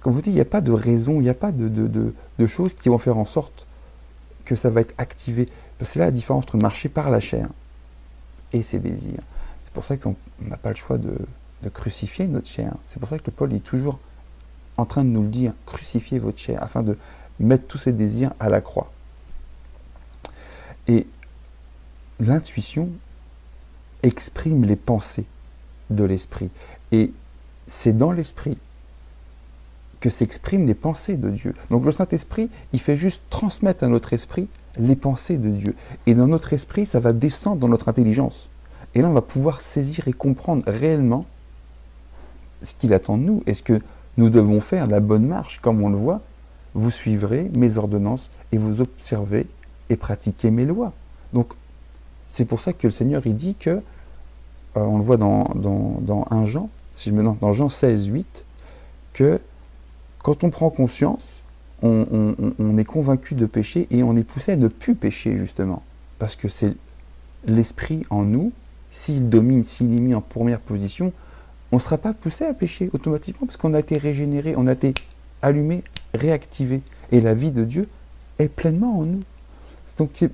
comme 0.00 0.12
vous 0.12 0.20
dis, 0.20 0.30
il 0.30 0.34
n'y 0.34 0.40
a 0.40 0.44
pas 0.44 0.60
de 0.60 0.72
raison, 0.72 1.20
il 1.20 1.24
n'y 1.24 1.28
a 1.28 1.34
pas 1.34 1.52
de, 1.52 2.12
choses 2.46 2.74
qui 2.74 2.88
vont 2.88 2.98
faire 2.98 3.16
en 3.16 3.24
sorte 3.24 3.67
que 4.48 4.56
ça 4.56 4.70
va 4.70 4.80
être 4.80 4.94
activé. 4.96 5.46
C'est 5.82 5.98
là 5.98 6.06
la 6.06 6.10
différence 6.10 6.44
entre 6.44 6.56
marcher 6.56 6.88
par 6.88 7.10
la 7.10 7.20
chair 7.20 7.48
et 8.54 8.62
ses 8.62 8.78
désirs. 8.78 9.20
C'est 9.62 9.72
pour 9.74 9.84
ça 9.84 9.98
qu'on 9.98 10.16
n'a 10.40 10.56
pas 10.56 10.70
le 10.70 10.74
choix 10.74 10.96
de, 10.96 11.14
de 11.62 11.68
crucifier 11.68 12.26
notre 12.26 12.48
chair. 12.48 12.72
C'est 12.84 12.98
pour 12.98 13.10
ça 13.10 13.18
que 13.18 13.26
le 13.26 13.32
Paul 13.32 13.52
est 13.52 13.60
toujours 13.60 13.98
en 14.78 14.86
train 14.86 15.04
de 15.04 15.10
nous 15.10 15.22
le 15.22 15.28
dire, 15.28 15.52
crucifiez 15.66 16.18
votre 16.18 16.38
chair, 16.38 16.62
afin 16.62 16.82
de 16.82 16.96
mettre 17.38 17.66
tous 17.66 17.76
ces 17.76 17.92
désirs 17.92 18.32
à 18.40 18.48
la 18.48 18.62
croix. 18.62 18.90
Et 20.86 21.06
l'intuition 22.18 22.88
exprime 24.02 24.64
les 24.64 24.76
pensées 24.76 25.26
de 25.90 26.04
l'esprit. 26.04 26.48
Et 26.90 27.12
c'est 27.66 27.96
dans 27.96 28.12
l'esprit 28.12 28.56
que 30.00 30.10
s'expriment 30.10 30.66
les 30.66 30.74
pensées 30.74 31.16
de 31.16 31.30
Dieu. 31.30 31.54
Donc 31.70 31.84
le 31.84 31.92
Saint-Esprit, 31.92 32.50
il 32.72 32.80
fait 32.80 32.96
juste 32.96 33.22
transmettre 33.30 33.84
à 33.84 33.88
notre 33.88 34.12
esprit 34.12 34.48
les 34.78 34.96
pensées 34.96 35.38
de 35.38 35.48
Dieu. 35.48 35.74
Et 36.06 36.14
dans 36.14 36.26
notre 36.26 36.52
esprit, 36.52 36.86
ça 36.86 37.00
va 37.00 37.12
descendre 37.12 37.56
dans 37.56 37.68
notre 37.68 37.88
intelligence. 37.88 38.48
Et 38.94 39.02
là, 39.02 39.08
on 39.08 39.12
va 39.12 39.22
pouvoir 39.22 39.60
saisir 39.60 40.08
et 40.08 40.12
comprendre 40.12 40.62
réellement 40.66 41.26
ce 42.62 42.74
qu'il 42.74 42.94
attend 42.94 43.18
de 43.18 43.22
nous. 43.22 43.42
Est-ce 43.46 43.62
que 43.62 43.80
nous 44.16 44.30
devons 44.30 44.60
faire 44.60 44.86
la 44.86 45.00
bonne 45.00 45.26
marche, 45.26 45.60
comme 45.60 45.82
on 45.82 45.88
le 45.88 45.96
voit? 45.96 46.20
Vous 46.74 46.90
suivrez 46.90 47.50
mes 47.56 47.76
ordonnances 47.76 48.30
et 48.52 48.58
vous 48.58 48.80
observez 48.80 49.46
et 49.90 49.96
pratiquez 49.96 50.50
mes 50.50 50.64
lois. 50.64 50.92
Donc, 51.32 51.52
c'est 52.28 52.44
pour 52.44 52.60
ça 52.60 52.72
que 52.72 52.86
le 52.86 52.90
Seigneur, 52.90 53.26
il 53.26 53.36
dit 53.36 53.54
que, 53.58 53.70
euh, 53.70 53.80
on 54.76 54.98
le 54.98 55.04
voit 55.04 55.16
dans, 55.16 55.44
dans, 55.54 56.26
1 56.30 56.46
Jean, 56.46 56.68
si 56.92 57.10
je 57.10 57.14
me, 57.14 57.22
dans 57.22 57.52
Jean 57.52 57.68
16, 57.68 58.06
8, 58.06 58.44
que 59.12 59.40
quand 60.22 60.44
on 60.44 60.50
prend 60.50 60.70
conscience, 60.70 61.42
on, 61.82 62.76
est 62.76 62.84
convaincu 62.84 63.34
de 63.34 63.46
pécher 63.46 63.86
et 63.90 64.02
on 64.02 64.16
est 64.16 64.24
poussé 64.24 64.52
à 64.52 64.56
ne 64.56 64.68
plus 64.68 64.94
pécher, 64.94 65.36
justement. 65.36 65.82
Parce 66.18 66.34
que 66.34 66.48
c'est 66.48 66.74
l'esprit 67.46 68.04
en 68.10 68.24
nous, 68.24 68.52
s'il 68.90 69.28
domine, 69.28 69.62
s'il 69.62 69.94
est 69.94 70.00
mis 70.00 70.14
en 70.14 70.20
première 70.20 70.60
position, 70.60 71.12
on 71.70 71.76
ne 71.76 71.80
sera 71.80 71.98
pas 71.98 72.12
poussé 72.12 72.44
à 72.44 72.54
pécher 72.54 72.90
automatiquement 72.92 73.46
parce 73.46 73.56
qu'on 73.56 73.74
a 73.74 73.78
été 73.78 73.98
régénéré, 73.98 74.54
on 74.56 74.66
a 74.66 74.72
été 74.72 74.94
allumé, 75.42 75.84
réactivé. 76.14 76.80
Et 77.12 77.20
la 77.20 77.34
vie 77.34 77.52
de 77.52 77.64
Dieu 77.64 77.88
est 78.38 78.48
pleinement 78.48 78.98
en 78.98 79.04
nous. 79.04 79.22
Donc 79.98 80.10
C'est 80.14 80.32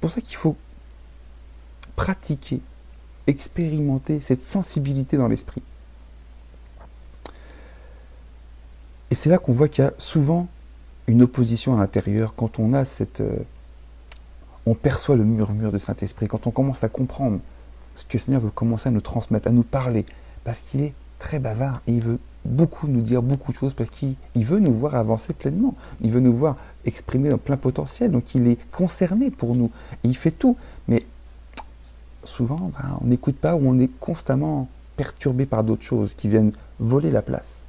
pour 0.00 0.10
ça 0.10 0.20
qu'il 0.20 0.36
faut 0.36 0.56
pratiquer, 1.96 2.60
expérimenter 3.26 4.20
cette 4.20 4.42
sensibilité 4.42 5.16
dans 5.16 5.28
l'esprit. 5.28 5.62
Et 9.12 9.14
c'est 9.14 9.28
là 9.28 9.36
qu'on 9.36 9.52
voit 9.52 9.68
qu'il 9.68 9.84
y 9.84 9.86
a 9.86 9.92
souvent 9.98 10.48
une 11.06 11.20
opposition 11.20 11.74
à 11.74 11.76
l'intérieur 11.76 12.34
quand 12.34 12.58
on 12.58 12.72
a 12.72 12.86
cette. 12.86 13.20
Euh, 13.20 13.40
on 14.64 14.72
perçoit 14.72 15.16
le 15.16 15.24
murmure 15.24 15.70
du 15.70 15.78
Saint-Esprit, 15.78 16.28
quand 16.28 16.46
on 16.46 16.50
commence 16.50 16.82
à 16.82 16.88
comprendre 16.88 17.38
ce 17.94 18.06
que 18.06 18.14
le 18.14 18.18
Seigneur 18.20 18.40
veut 18.40 18.48
commencer 18.48 18.88
à 18.88 18.90
nous 18.90 19.02
transmettre, 19.02 19.48
à 19.48 19.50
nous 19.50 19.64
parler, 19.64 20.06
parce 20.44 20.60
qu'il 20.60 20.80
est 20.80 20.94
très 21.18 21.38
bavard 21.38 21.82
et 21.86 21.92
il 21.92 22.00
veut 22.00 22.18
beaucoup 22.46 22.86
nous 22.86 23.02
dire 23.02 23.20
beaucoup 23.20 23.52
de 23.52 23.56
choses 23.58 23.74
parce 23.74 23.90
qu'il 23.90 24.16
veut 24.34 24.60
nous 24.60 24.72
voir 24.72 24.94
avancer 24.94 25.34
pleinement. 25.34 25.74
Il 26.00 26.10
veut 26.10 26.20
nous 26.20 26.34
voir 26.34 26.56
exprimer 26.86 27.28
dans 27.28 27.36
plein 27.36 27.58
potentiel. 27.58 28.12
Donc 28.12 28.34
il 28.34 28.48
est 28.48 28.58
concerné 28.70 29.30
pour 29.30 29.54
nous. 29.54 29.70
il 30.04 30.16
fait 30.16 30.30
tout. 30.30 30.56
Mais 30.88 31.02
souvent, 32.24 32.72
ben, 32.80 32.98
on 33.02 33.08
n'écoute 33.08 33.36
pas 33.36 33.56
ou 33.56 33.68
on 33.68 33.78
est 33.78 33.90
constamment 34.00 34.68
perturbé 34.96 35.44
par 35.44 35.64
d'autres 35.64 35.84
choses 35.84 36.14
qui 36.14 36.28
viennent 36.28 36.52
voler 36.78 37.10
la 37.10 37.20
place. 37.20 37.61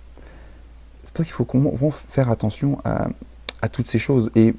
C'est 1.03 1.13
pour 1.13 1.17
ça 1.17 1.23
qu'il 1.23 1.33
faut 1.33 1.93
faire 2.09 2.29
attention 2.29 2.79
à, 2.83 3.09
toutes 3.69 3.87
ces 3.87 3.99
choses. 3.99 4.29
Et 4.35 4.53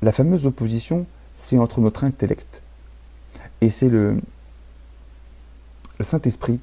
la 0.00 0.12
fameuse 0.12 0.46
opposition, 0.46 1.06
c'est 1.36 1.58
entre 1.58 1.80
notre 1.80 2.04
intellect. 2.04 2.62
Et 3.60 3.70
c'est 3.70 3.88
le, 3.88 4.20
le 5.98 6.04
Saint-Esprit, 6.04 6.60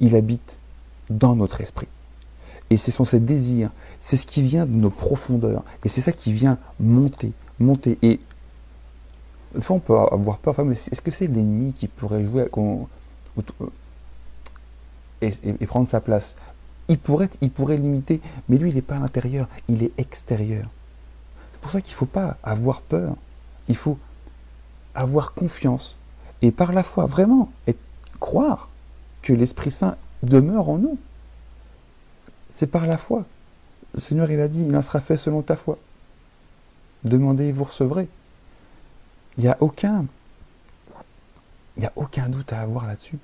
il 0.00 0.14
habite 0.14 0.58
dans 1.10 1.34
notre 1.36 1.60
esprit. 1.60 1.88
Et 2.70 2.76
ce 2.76 2.90
sont 2.90 3.04
ces 3.04 3.20
désirs, 3.20 3.70
c'est 3.98 4.16
ce 4.16 4.26
qui 4.26 4.42
vient 4.42 4.66
de 4.66 4.72
nos 4.72 4.90
profondeurs. 4.90 5.64
Et 5.84 5.88
c'est 5.88 6.02
ça 6.02 6.12
qui 6.12 6.32
vient 6.32 6.58
monter, 6.78 7.32
monter. 7.58 7.98
Et 8.02 8.20
des 9.54 9.60
fois, 9.62 9.76
on 9.76 9.80
peut 9.80 9.96
avoir 9.96 10.38
peur, 10.38 10.54
mais 10.64 10.74
est-ce 10.74 11.00
que 11.00 11.10
c'est 11.10 11.26
l'ennemi 11.26 11.72
qui 11.72 11.88
pourrait 11.88 12.24
jouer 12.24 12.46
et, 15.22 15.66
prendre 15.66 15.88
sa 15.88 16.00
place? 16.00 16.36
Il 16.88 16.98
pourrait, 16.98 17.30
il 17.40 17.50
pourrait 17.50 17.76
limiter, 17.76 18.20
mais 18.48 18.56
lui, 18.56 18.70
il 18.70 18.74
n'est 18.74 18.82
pas 18.82 18.96
à 18.96 19.00
l'intérieur, 19.00 19.48
il 19.68 19.82
est 19.82 19.92
extérieur. 19.98 20.68
C'est 21.52 21.60
pour 21.60 21.70
ça 21.70 21.80
qu'il 21.80 21.92
ne 21.92 21.98
faut 21.98 22.06
pas 22.06 22.36
avoir 22.42 22.80
peur. 22.80 23.14
Il 23.68 23.76
faut 23.76 23.98
avoir 24.94 25.34
confiance 25.34 25.96
et 26.40 26.50
par 26.50 26.72
la 26.72 26.82
foi, 26.82 27.06
vraiment, 27.06 27.50
et 27.66 27.76
croire 28.20 28.68
que 29.22 29.32
l'Esprit 29.32 29.70
Saint 29.70 29.96
demeure 30.22 30.68
en 30.68 30.78
nous. 30.78 30.98
C'est 32.52 32.68
par 32.68 32.86
la 32.86 32.96
foi. 32.96 33.24
Le 33.94 34.00
Seigneur, 34.00 34.30
il 34.30 34.40
a 34.40 34.48
dit, 34.48 34.64
il 34.66 34.76
en 34.76 34.82
sera 34.82 35.00
fait 35.00 35.16
selon 35.16 35.42
ta 35.42 35.56
foi. 35.56 35.78
Demandez 37.04 37.46
et 37.46 37.52
vous 37.52 37.64
recevrez. 37.64 38.08
Il 39.36 39.48
a 39.48 39.56
aucun, 39.60 40.06
il 41.76 41.80
n'y 41.80 41.86
a 41.86 41.92
aucun 41.96 42.28
doute 42.28 42.52
à 42.52 42.60
avoir 42.60 42.86
là-dessus. 42.86 43.18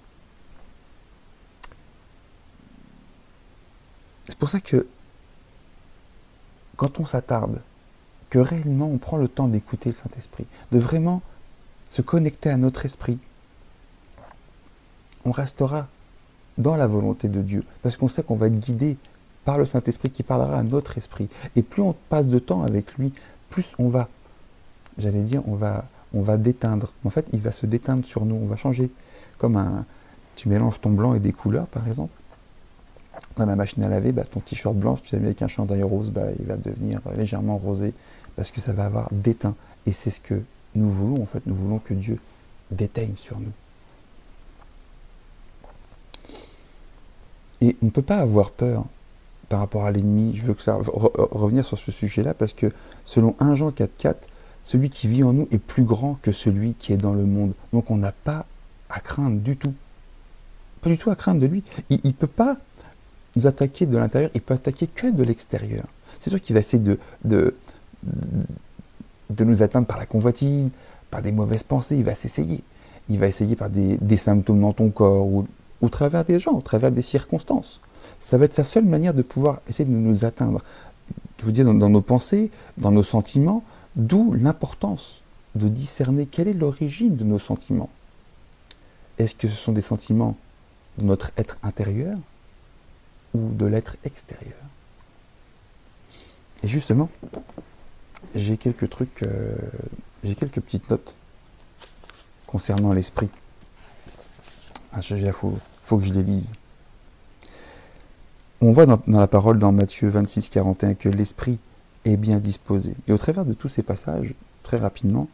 C'est 4.28 4.38
pour 4.38 4.48
ça 4.48 4.60
que 4.60 4.86
quand 6.76 7.00
on 7.00 7.06
s'attarde, 7.06 7.60
que 8.30 8.38
réellement 8.38 8.86
on 8.86 8.98
prend 8.98 9.16
le 9.16 9.28
temps 9.28 9.48
d'écouter 9.48 9.90
le 9.90 9.94
Saint-Esprit, 9.94 10.46
de 10.72 10.78
vraiment 10.78 11.22
se 11.88 12.02
connecter 12.02 12.50
à 12.50 12.56
notre 12.56 12.84
esprit, 12.84 13.18
on 15.24 15.30
restera 15.30 15.86
dans 16.58 16.76
la 16.76 16.86
volonté 16.86 17.28
de 17.28 17.40
Dieu, 17.42 17.64
parce 17.82 17.96
qu'on 17.96 18.08
sait 18.08 18.22
qu'on 18.22 18.36
va 18.36 18.46
être 18.46 18.58
guidé 18.58 18.96
par 19.44 19.58
le 19.58 19.66
Saint-Esprit 19.66 20.10
qui 20.10 20.22
parlera 20.22 20.58
à 20.58 20.62
notre 20.62 20.96
esprit. 20.98 21.28
Et 21.56 21.62
plus 21.62 21.82
on 21.82 21.94
passe 22.08 22.26
de 22.26 22.38
temps 22.38 22.62
avec 22.62 22.94
lui, 22.96 23.12
plus 23.50 23.74
on 23.78 23.88
va, 23.88 24.08
j'allais 24.98 25.22
dire, 25.22 25.42
on 25.46 25.54
va, 25.54 25.84
on 26.14 26.22
va 26.22 26.36
déteindre. 26.36 26.92
En 27.04 27.10
fait, 27.10 27.28
il 27.32 27.40
va 27.40 27.52
se 27.52 27.66
déteindre 27.66 28.04
sur 28.04 28.24
nous. 28.24 28.36
On 28.36 28.46
va 28.46 28.56
changer, 28.56 28.90
comme 29.38 29.56
un, 29.56 29.84
tu 30.36 30.48
mélanges 30.48 30.80
ton 30.80 30.90
blanc 30.90 31.14
et 31.14 31.20
des 31.20 31.32
couleurs, 31.32 31.66
par 31.66 31.86
exemple. 31.86 32.12
Dans 33.36 33.46
la 33.46 33.56
machine 33.56 33.82
à 33.82 33.88
laver, 33.88 34.12
bah, 34.12 34.24
ton 34.24 34.40
t-shirt 34.40 34.74
blanc, 34.76 34.96
si 34.96 35.02
tu 35.02 35.14
l'as 35.14 35.20
mis 35.20 35.26
avec 35.26 35.42
un 35.42 35.48
chandail 35.48 35.82
rose, 35.82 36.10
bah, 36.10 36.26
il 36.38 36.46
va 36.46 36.56
devenir 36.56 37.00
légèrement 37.16 37.58
rosé 37.58 37.92
parce 38.36 38.50
que 38.50 38.60
ça 38.60 38.72
va 38.72 38.86
avoir 38.86 39.08
déteint. 39.12 39.54
Et 39.86 39.92
c'est 39.92 40.10
ce 40.10 40.20
que 40.20 40.40
nous 40.74 40.90
voulons, 40.90 41.22
en 41.22 41.26
fait. 41.26 41.44
Nous 41.46 41.54
voulons 41.54 41.78
que 41.78 41.94
Dieu 41.94 42.18
déteigne 42.70 43.16
sur 43.16 43.38
nous. 43.38 43.52
Et 47.60 47.76
on 47.82 47.86
ne 47.86 47.90
peut 47.90 48.02
pas 48.02 48.18
avoir 48.18 48.50
peur 48.50 48.84
par 49.48 49.60
rapport 49.60 49.84
à 49.84 49.90
l'ennemi. 49.90 50.36
Je 50.36 50.42
veux 50.42 50.54
que 50.54 50.62
ça 50.62 50.78
revenir 50.84 51.64
sur 51.64 51.78
ce 51.78 51.90
sujet-là 51.90 52.34
parce 52.34 52.52
que 52.52 52.72
selon 53.04 53.34
1 53.40 53.54
Jean 53.54 53.70
4.4, 53.70 54.16
celui 54.64 54.90
qui 54.90 55.08
vit 55.08 55.22
en 55.22 55.32
nous 55.32 55.48
est 55.50 55.58
plus 55.58 55.84
grand 55.84 56.18
que 56.22 56.32
celui 56.32 56.74
qui 56.74 56.92
est 56.92 56.96
dans 56.96 57.14
le 57.14 57.24
monde. 57.24 57.52
Donc 57.72 57.90
on 57.90 57.96
n'a 57.96 58.12
pas 58.12 58.46
à 58.90 59.00
craindre 59.00 59.40
du 59.40 59.56
tout. 59.56 59.74
Pas 60.80 60.90
du 60.90 60.98
tout 60.98 61.10
à 61.10 61.16
craindre 61.16 61.40
de 61.40 61.46
lui. 61.46 61.62
Il 61.90 62.00
ne 62.04 62.12
peut 62.12 62.26
pas 62.26 62.58
nous 63.36 63.46
attaquer 63.46 63.86
de 63.86 63.96
l'intérieur, 63.96 64.30
il 64.34 64.40
peut 64.40 64.54
attaquer 64.54 64.86
que 64.86 65.06
de 65.06 65.22
l'extérieur. 65.22 65.84
C'est 66.20 66.30
sûr 66.30 66.40
qu'il 66.40 66.54
va 66.54 66.60
essayer 66.60 66.82
de, 66.82 66.98
de, 67.24 67.54
de, 69.30 69.44
nous 69.44 69.62
atteindre 69.62 69.86
par 69.86 69.98
la 69.98 70.06
convoitise, 70.06 70.70
par 71.10 71.22
des 71.22 71.32
mauvaises 71.32 71.62
pensées, 71.62 71.96
il 71.96 72.04
va 72.04 72.14
s'essayer. 72.14 72.62
Il 73.08 73.18
va 73.18 73.26
essayer 73.26 73.56
par 73.56 73.70
des, 73.70 73.96
des 73.98 74.16
symptômes 74.16 74.60
dans 74.60 74.72
ton 74.72 74.90
corps 74.90 75.26
ou 75.26 75.46
au 75.80 75.88
travers 75.88 76.24
des 76.24 76.38
gens, 76.38 76.52
au 76.52 76.62
travers 76.62 76.90
des 76.90 77.02
circonstances. 77.02 77.80
Ça 78.20 78.38
va 78.38 78.46
être 78.46 78.54
sa 78.54 78.64
seule 78.64 78.84
manière 78.84 79.14
de 79.14 79.22
pouvoir 79.22 79.60
essayer 79.68 79.84
de 79.88 79.94
nous 79.94 80.24
atteindre. 80.24 80.62
Je 81.38 81.44
vous 81.44 81.52
dis, 81.52 81.62
dans, 81.62 81.74
nos 81.74 82.00
pensées, 82.00 82.50
dans 82.78 82.90
nos 82.90 83.02
sentiments, 83.02 83.62
d'où 83.96 84.32
l'importance 84.32 85.20
de 85.54 85.68
discerner 85.68 86.26
quelle 86.26 86.48
est 86.48 86.54
l'origine 86.54 87.16
de 87.16 87.24
nos 87.24 87.38
sentiments. 87.38 87.90
Est-ce 89.18 89.34
que 89.34 89.46
ce 89.46 89.54
sont 89.54 89.72
des 89.72 89.82
sentiments 89.82 90.36
de 90.98 91.04
notre 91.04 91.32
être 91.36 91.58
intérieur 91.62 92.16
ou 93.34 93.50
de 93.52 93.66
l'être 93.66 93.96
extérieur 94.04 94.56
Et 96.62 96.68
justement, 96.68 97.10
j'ai 98.34 98.56
quelques 98.56 98.88
trucs, 98.88 99.22
euh, 99.22 99.54
j'ai 100.22 100.34
quelques 100.34 100.60
petites 100.60 100.88
notes 100.90 101.14
concernant 102.46 102.92
l'esprit. 102.92 103.28
Ah, 104.92 105.00
il 105.10 105.32
faut, 105.32 105.58
faut 105.82 105.98
que 105.98 106.04
je 106.04 106.14
les 106.14 106.22
lise. 106.22 106.52
On 108.60 108.72
voit 108.72 108.86
dans, 108.86 109.00
la 109.08 109.26
parole 109.26 109.58
dans 109.58 109.72
Matthieu 109.72 110.08
26, 110.08 110.48
41 110.48 110.94
que 110.94 111.08
l'esprit 111.08 111.58
est 112.04 112.16
bien 112.16 112.38
disposé. 112.38 112.94
Et 113.08 113.12
au 113.12 113.18
travers 113.18 113.44
de 113.44 113.52
tous 113.52 113.68
ces 113.68 113.82
passages, 113.82 114.34
très 114.62 114.78
rapidement, 114.78 115.28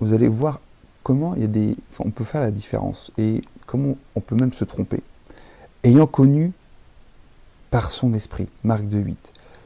vous 0.00 0.14
allez 0.14 0.28
voir 0.28 0.60
comment 1.02 1.34
il 1.36 1.42
y 1.42 1.44
a 1.44 1.48
des, 1.48 1.76
on 2.00 2.10
peut 2.10 2.24
faire 2.24 2.40
la 2.40 2.50
différence 2.50 3.12
et 3.18 3.42
comment 3.66 3.96
on 4.14 4.20
peut 4.20 4.34
même 4.34 4.52
se 4.52 4.64
tromper. 4.64 5.02
Ayant 5.84 6.06
connu 6.06 6.52
par 7.70 7.90
son 7.90 8.14
esprit, 8.14 8.48
Marc 8.64 8.82
2.8, 8.84 9.14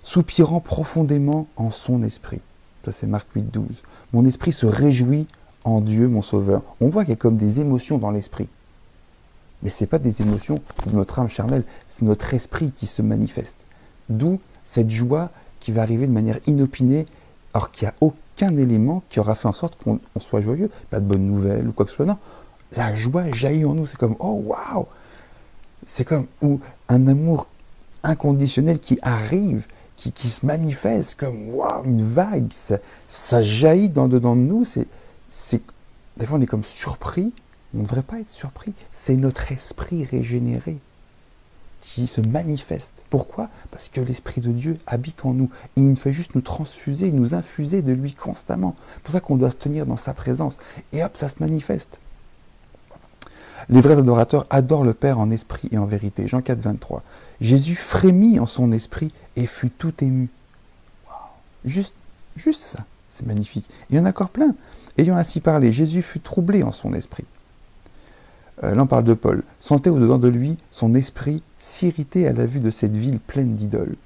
soupirant 0.03 0.61
profondément 0.61 1.47
en 1.57 1.71
son 1.71 2.03
esprit. 2.03 2.41
Ça 2.85 2.93
c'est 2.93 3.07
Marc 3.07 3.29
8, 3.35 3.43
12. 3.53 3.65
Mon 4.13 4.25
esprit 4.25 4.53
se 4.53 4.67
réjouit 4.67 5.27
en 5.65 5.81
Dieu 5.81 6.09
mon 6.09 6.23
Sauveur. 6.23 6.63
On 6.81 6.89
voit 6.89 7.05
qu'il 7.05 7.11
y 7.11 7.15
a 7.15 7.17
comme 7.17 7.37
des 7.37 7.61
émotions 7.61 7.99
dans 7.99 8.11
l'esprit. 8.11 8.49
Mais 9.63 9.71
ce 9.71 9.85
n'est 9.85 9.89
pas 9.89 9.99
des 9.99 10.23
émotions 10.23 10.59
de 10.87 10.97
notre 10.97 11.19
âme 11.19 11.29
charnelle, 11.29 11.65
c'est 11.89 12.03
notre 12.03 12.33
esprit 12.33 12.73
qui 12.73 12.87
se 12.87 13.03
manifeste. 13.03 13.67
D'où 14.09 14.41
cette 14.65 14.91
joie 14.91 15.31
qui 15.61 15.73
va 15.73 15.83
arriver 15.83 16.07
de 16.07 16.13
manière 16.13 16.39
inopinée, 16.47 17.05
alors 17.53 17.71
qu'il 17.71 17.87
n'y 17.87 17.91
a 17.91 17.95
aucun 18.01 18.57
élément 18.57 19.03
qui 19.11 19.21
aura 19.21 19.35
fait 19.35 19.49
en 19.49 19.53
sorte 19.53 19.77
qu'on 19.83 20.01
soit 20.19 20.41
joyeux, 20.41 20.71
pas 20.89 21.01
de 21.01 21.05
bonnes 21.05 21.27
nouvelles 21.27 21.69
ou 21.69 21.73
quoi 21.73 21.85
que 21.85 21.91
ce 21.91 21.97
soit. 21.97 22.07
Non, 22.07 22.19
la 22.73 22.95
joie 22.95 23.31
jaillit 23.31 23.65
en 23.65 23.75
nous, 23.75 23.87
c'est 23.87 23.99
comme 23.99 24.17
oh 24.19 24.43
waouh 24.47 24.87
C'est 25.85 26.05
comme 26.05 26.27
ou 26.41 26.61
un 26.89 27.07
amour 27.07 27.47
inconditionnel 28.03 28.79
qui 28.79 28.99
arrive, 29.03 29.67
qui, 29.97 30.13
qui 30.13 30.29
se 30.29 30.47
manifeste 30.47 31.19
comme 31.19 31.51
waouh, 31.51 31.85
une 31.85 32.05
vague, 32.05 32.53
ça, 33.09 33.43
jaillit 33.43 33.91
dans 33.91 34.09
dedans 34.09 34.37
de 34.37 34.41
nous. 34.41 34.65
C'est, 34.65 35.63
des 36.17 36.27
fois 36.27 36.39
on 36.39 36.43
est 36.43 36.47
comme 36.47 36.65
surpris 36.65 37.33
on 37.75 37.79
ne 37.79 37.83
devrait 37.85 38.03
pas 38.03 38.21
être 38.21 38.31
surpris. 38.31 38.75
C'est 38.93 39.17
notre 39.17 39.53
esprit 39.53 40.05
régénéré 40.05 40.79
qui 41.81 42.07
se 42.07 42.21
manifeste. 42.21 42.95
Pourquoi? 43.09 43.49
Parce 43.71 43.89
que 43.89 44.01
l'Esprit 44.01 44.41
de 44.41 44.51
Dieu 44.51 44.79
habite 44.87 45.25
en 45.25 45.33
nous. 45.33 45.51
Et 45.77 45.81
il 45.81 45.97
fait 45.97 46.13
juste 46.13 46.35
nous 46.35 46.41
transfuser, 46.41 47.11
nous 47.11 47.35
infuser 47.35 47.83
de 47.83 47.93
lui 47.93 48.15
constamment. 48.15 48.77
C'est 48.95 49.03
pour 49.03 49.13
ça 49.13 49.21
qu'on 49.21 49.37
doit 49.37 49.51
se 49.51 49.57
tenir 49.57 49.87
dans 49.87 49.97
sa 49.97 50.13
présence. 50.13 50.59
Et 50.93 51.03
hop, 51.03 51.17
ça 51.17 51.29
se 51.29 51.37
manifeste. 51.41 52.01
Les 53.69 53.81
vrais 53.81 53.99
adorateurs 53.99 54.47
adorent 54.51 54.85
le 54.85 54.95
Père 54.95 55.19
en 55.19 55.31
esprit 55.31 55.69
et 55.71 55.79
en 55.79 55.85
vérité. 55.85 56.27
Jean 56.27 56.41
4, 56.41 56.61
23. 56.61 57.03
Jésus 57.41 57.75
frémit 57.75 58.39
en 58.39 58.47
son 58.47 58.73
esprit 58.73 59.13
et 59.37 59.47
fut 59.47 59.71
tout 59.71 59.93
ému. 60.03 60.29
Juste, 61.65 61.95
juste 62.37 62.63
ça, 62.63 62.81
c'est 63.09 63.27
magnifique. 63.27 63.69
Il 63.91 63.97
y 63.97 64.01
en 64.01 64.07
a 64.07 64.11
encore 64.11 64.31
plein. 64.31 64.55
Ayant 64.99 65.17
ainsi 65.17 65.41
parlé, 65.41 65.73
Jésus 65.73 66.03
fut 66.03 66.21
troublé 66.21 66.63
en 66.63 66.73
son 66.73 66.95
esprit. 66.95 67.25
Euh, 68.63 68.75
là 68.75 68.83
on 68.83 68.87
parle 68.87 69.05
de 69.05 69.15
Paul, 69.15 69.43
sentait 69.59 69.91
au-dedans 69.91 70.19
de 70.19 70.29
lui 70.29 70.57
son 70.71 70.95
esprit 70.95 71.43
s'irriter 71.59 72.29
à 72.29 72.33
la 72.33 72.45
vue 72.45 72.61
de 72.61 72.71
cette 72.71 72.95
ville 72.95 73.19
pleine 73.19 73.55
d'idoles. 73.55 73.97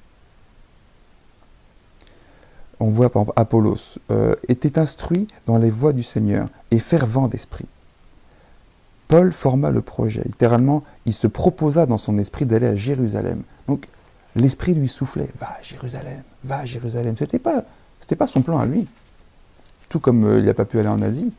on 2.80 2.90
voit 2.90 3.10
par 3.10 3.26
Apollos, 3.36 3.98
euh, 4.10 4.34
était 4.48 4.78
instruit 4.78 5.26
dans 5.46 5.56
les 5.56 5.70
voies 5.70 5.92
du 5.92 6.02
Seigneur 6.02 6.48
et 6.70 6.78
fervent 6.78 7.28
d'esprit. 7.28 7.66
Paul 9.14 9.32
forma 9.32 9.70
le 9.70 9.80
projet. 9.80 10.22
Littéralement, 10.24 10.82
il 11.06 11.12
se 11.12 11.28
proposa 11.28 11.86
dans 11.86 11.98
son 11.98 12.18
esprit 12.18 12.46
d'aller 12.46 12.66
à 12.66 12.74
Jérusalem. 12.74 13.44
Donc, 13.68 13.86
l'esprit 14.34 14.74
lui 14.74 14.88
soufflait 14.88 15.28
Va 15.38 15.56
à 15.56 15.62
Jérusalem, 15.62 16.24
va 16.42 16.58
à 16.58 16.64
Jérusalem. 16.64 17.16
Ce 17.16 17.22
n'était 17.22 17.38
pas, 17.38 18.26
son 18.26 18.42
plan 18.42 18.58
à 18.58 18.66
lui. 18.66 18.88
Tout 19.88 20.00
comme 20.00 20.24
euh, 20.24 20.40
il 20.40 20.46
n'a 20.46 20.52
pas 20.52 20.64
pu 20.64 20.80
aller 20.80 20.88
en 20.88 21.00
Asie. 21.00 21.32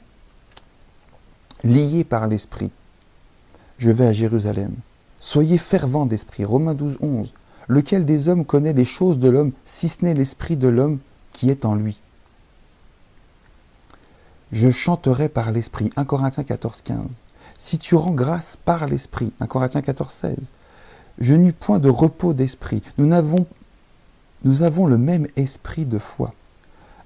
Lié 1.65 2.05
par 2.05 2.27
l'esprit. 2.27 2.72
Je 3.77 3.91
vais 3.91 4.08
à 4.08 4.13
Jérusalem. 4.13 4.74
Soyez 5.20 5.58
fervent 5.58 6.05
d'esprit. 6.05 6.46
Romains 6.46 6.75
12, 6.75 7.00
11. 7.01 7.34
Lequel 7.67 8.05
des 8.05 8.29
hommes 8.29 8.46
connaît 8.46 8.72
les 8.72 8.86
choses 8.86 9.20
de 9.20 9.27
l'homme, 9.27 9.51
si 9.65 9.89
ce 9.89 10.05
n'est 10.05 10.13
l'esprit 10.13 10.55
de 10.55 10.70
l'homme 10.70 11.00
qui 11.34 11.50
est 11.50 11.65
en 11.65 11.75
lui? 11.75 12.00
Je 14.53 14.72
chanterai 14.72 15.27
par 15.27 15.51
l'esprit. 15.51 15.89
1 15.98 16.05
Corinthiens 16.05 16.46
14, 16.46 16.82
15 16.82 17.20
si 17.57 17.79
tu 17.79 17.95
rends 17.95 18.12
grâce 18.12 18.57
par 18.63 18.88
l'Esprit. 18.88 19.31
1 19.39 19.47
Corinthiens 19.47 19.81
14, 19.81 20.12
16. 20.12 20.35
Je 21.19 21.35
n'eus 21.35 21.53
point 21.53 21.79
de 21.79 21.89
repos 21.89 22.33
d'esprit. 22.33 22.81
Nous 22.97 23.13
avons, 23.13 24.88
le 24.88 24.97
même 24.97 25.27
esprit 25.35 25.85
de 25.85 25.97
foi, 25.97 26.33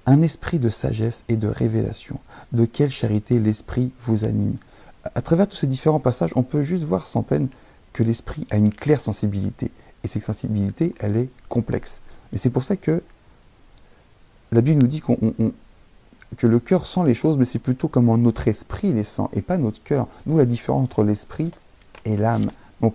un 0.06 0.22
esprit 0.22 0.58
de 0.58 0.68
sagesse 0.68 1.24
et 1.28 1.36
de 1.36 1.48
révélation. 1.48 2.18
De 2.52 2.64
quelle 2.64 2.90
charité 2.90 3.38
l'esprit 3.38 3.92
vous 4.02 4.24
anime 4.24 4.56
À 5.14 5.22
travers 5.22 5.46
tous 5.46 5.56
ces 5.56 5.68
différents 5.68 6.00
passages, 6.00 6.32
on 6.34 6.42
peut 6.42 6.62
juste 6.62 6.84
voir 6.84 7.06
sans 7.06 7.22
peine 7.22 7.48
que 7.92 8.02
l'esprit 8.02 8.46
a 8.50 8.56
une 8.56 8.74
claire 8.74 9.00
sensibilité. 9.00 9.70
Et 10.02 10.08
cette 10.08 10.22
sensibilité, 10.22 10.94
elle 10.98 11.16
est 11.16 11.28
complexe. 11.48 12.00
Et 12.32 12.38
c'est 12.38 12.50
pour 12.50 12.64
ça 12.64 12.76
que 12.76 13.02
la 14.50 14.60
Bible 14.60 14.82
nous 14.82 14.88
dit 14.88 15.00
qu'on 15.00 15.34
que 16.36 16.46
le 16.46 16.58
cœur 16.60 16.86
sent 16.86 17.04
les 17.04 17.14
choses, 17.14 17.36
mais 17.38 17.44
c'est 17.44 17.58
plutôt 17.58 17.88
comment 17.88 18.16
notre 18.16 18.48
esprit 18.48 18.92
les 18.92 19.04
sent 19.04 19.24
et 19.32 19.42
pas 19.42 19.58
notre 19.58 19.82
cœur. 19.82 20.06
Nous, 20.26 20.38
la 20.38 20.44
différence 20.44 20.84
entre 20.84 21.02
l'esprit 21.02 21.50
et 22.04 22.16
l'âme. 22.16 22.50
Donc, 22.80 22.94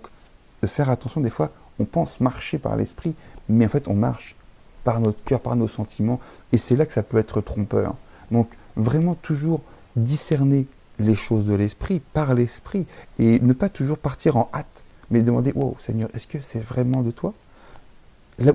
de 0.62 0.68
faire 0.68 0.90
attention, 0.90 1.22
des 1.22 1.30
fois, 1.30 1.52
on 1.80 1.86
pense 1.86 2.20
marcher 2.20 2.58
par 2.58 2.76
l'esprit, 2.76 3.14
mais 3.50 3.66
en 3.66 3.70
fait, 3.70 3.88
on 3.88 3.94
marche 3.94 4.36
par 4.84 5.00
notre 5.00 5.22
cœur, 5.24 5.42
par 5.42 5.56
nos 5.56 5.68
sentiments, 5.68 6.20
et 6.52 6.58
c'est 6.58 6.76
là 6.76 6.86
que 6.86 6.94
ça 6.94 7.04
peut 7.04 7.18
être 7.18 7.42
trompeur. 7.42 7.96
Donc, 8.32 8.50
vraiment 8.76 9.16
toujours 9.16 9.62
discerner 9.96 10.68
les 11.00 11.16
choses 11.16 11.46
de 11.46 11.54
l'esprit 11.54 12.00
par 12.00 12.34
l'esprit 12.34 12.86
et 13.20 13.40
ne 13.40 13.54
pas 13.54 13.70
toujours 13.70 13.98
partir 13.98 14.38
en 14.38 14.50
hâte, 14.54 14.84
mais 15.12 15.22
demander 15.22 15.52
Wow, 15.54 15.76
Seigneur, 15.80 16.10
est-ce 16.14 16.28
que 16.28 16.40
c'est 16.42 16.60
vraiment 16.60 17.02
de 17.02 17.12
toi? 17.12 17.34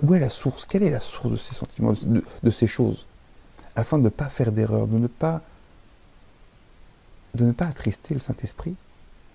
Où 0.02 0.14
est 0.14 0.20
la 0.20 0.28
source? 0.28 0.66
Quelle 0.66 0.82
est 0.82 0.90
la 0.90 1.00
source 1.00 1.30
de 1.30 1.36
ces 1.36 1.54
sentiments, 1.54 1.92
de 1.92 2.50
ces 2.50 2.66
choses? 2.66 3.06
Afin 3.76 3.98
de 3.98 4.04
ne 4.04 4.08
pas 4.08 4.28
faire 4.28 4.52
d'erreur, 4.52 4.86
de 4.86 4.98
ne 4.98 5.06
pas 5.06 5.40
attrister 7.60 8.14
le 8.14 8.20
Saint-Esprit 8.20 8.74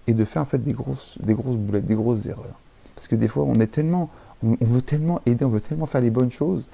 et 0.08 0.14
de 0.14 0.26
faire 0.26 0.42
en 0.42 0.46
fait 0.46 0.60
des 0.60 0.74
grosses, 0.74 1.18
boulettes, 1.20 1.86
des 1.86 1.96
grosses 1.96 2.26
erreurs. 2.26 2.60
Parce 2.96 3.08
que 3.08 3.16
des 3.16 3.28
fois, 3.28 3.44
on 3.44 3.56
est 3.56 3.68
tellement, 3.68 4.10
on, 4.44 4.56
veut 4.62 4.82
tellement 4.82 5.22
aider, 5.26 5.44
on 5.44 5.50
veut 5.50 5.62
tellement 5.62 5.86
faire 5.86 6.02
les 6.02 6.12
bonnes 6.12 6.32
choses, 6.32 6.68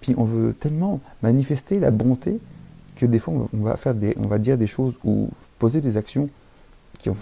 puis 0.00 0.14
on 0.16 0.24
veut 0.24 0.54
tellement 0.54 1.00
manifester 1.22 1.78
la 1.78 1.90
bonté 1.90 2.38
que 2.96 3.06
des 3.06 3.18
fois, 3.18 3.48
on 3.52 3.62
va 3.62 3.76
faire 3.76 3.94
des, 3.94 4.14
on 4.18 4.28
va 4.28 4.38
dire 4.38 4.58
des 4.58 4.66
choses 4.66 4.98
ou 5.04 5.30
poser 5.58 5.80
des 5.80 5.96
actions 5.96 6.28
qui 6.98 7.08
vont 7.08 7.16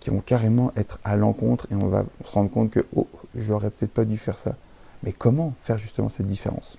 qui 0.00 0.10
vont 0.10 0.20
carrément 0.20 0.72
être 0.76 0.98
à 1.04 1.14
l'encontre 1.14 1.68
et 1.70 1.76
on 1.76 1.86
va 1.86 2.04
se 2.24 2.32
rendre 2.32 2.50
compte 2.50 2.72
que 2.72 2.84
oh, 2.96 3.06
j'aurais 3.36 3.70
peut-être 3.70 3.92
pas 3.92 4.04
dû 4.04 4.16
faire 4.16 4.36
ça. 4.36 4.56
Mais 5.04 5.12
comment 5.12 5.54
faire 5.62 5.78
justement 5.78 6.08
cette 6.08 6.26
différence? 6.26 6.76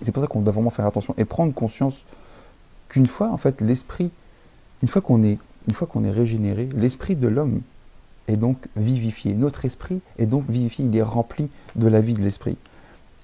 C'est 0.00 0.12
pour 0.12 0.22
ça 0.22 0.26
qu'on 0.26 0.40
doit 0.40 0.52
vraiment 0.52 0.70
faire 0.70 0.86
attention 0.86 1.14
et 1.18 1.24
prendre 1.24 1.52
conscience 1.52 2.04
qu'une 2.88 3.06
fois, 3.06 3.30
en 3.30 3.36
fait, 3.36 3.60
l'esprit, 3.60 4.10
une 4.82 4.88
fois 4.88 5.00
qu'on 5.00 5.22
est, 5.24 5.38
régénéré, 6.10 6.68
l'esprit 6.74 7.16
de 7.16 7.28
l'homme 7.28 7.62
est 8.28 8.36
donc 8.36 8.58
vivifié. 8.76 9.34
Notre 9.34 9.64
esprit 9.64 10.00
est 10.18 10.26
donc 10.26 10.44
vivifié, 10.48 10.84
il 10.84 10.96
est 10.96 11.02
rempli 11.02 11.48
de 11.76 11.88
la 11.88 12.00
vie 12.00 12.14
de 12.14 12.22
l'esprit. 12.22 12.56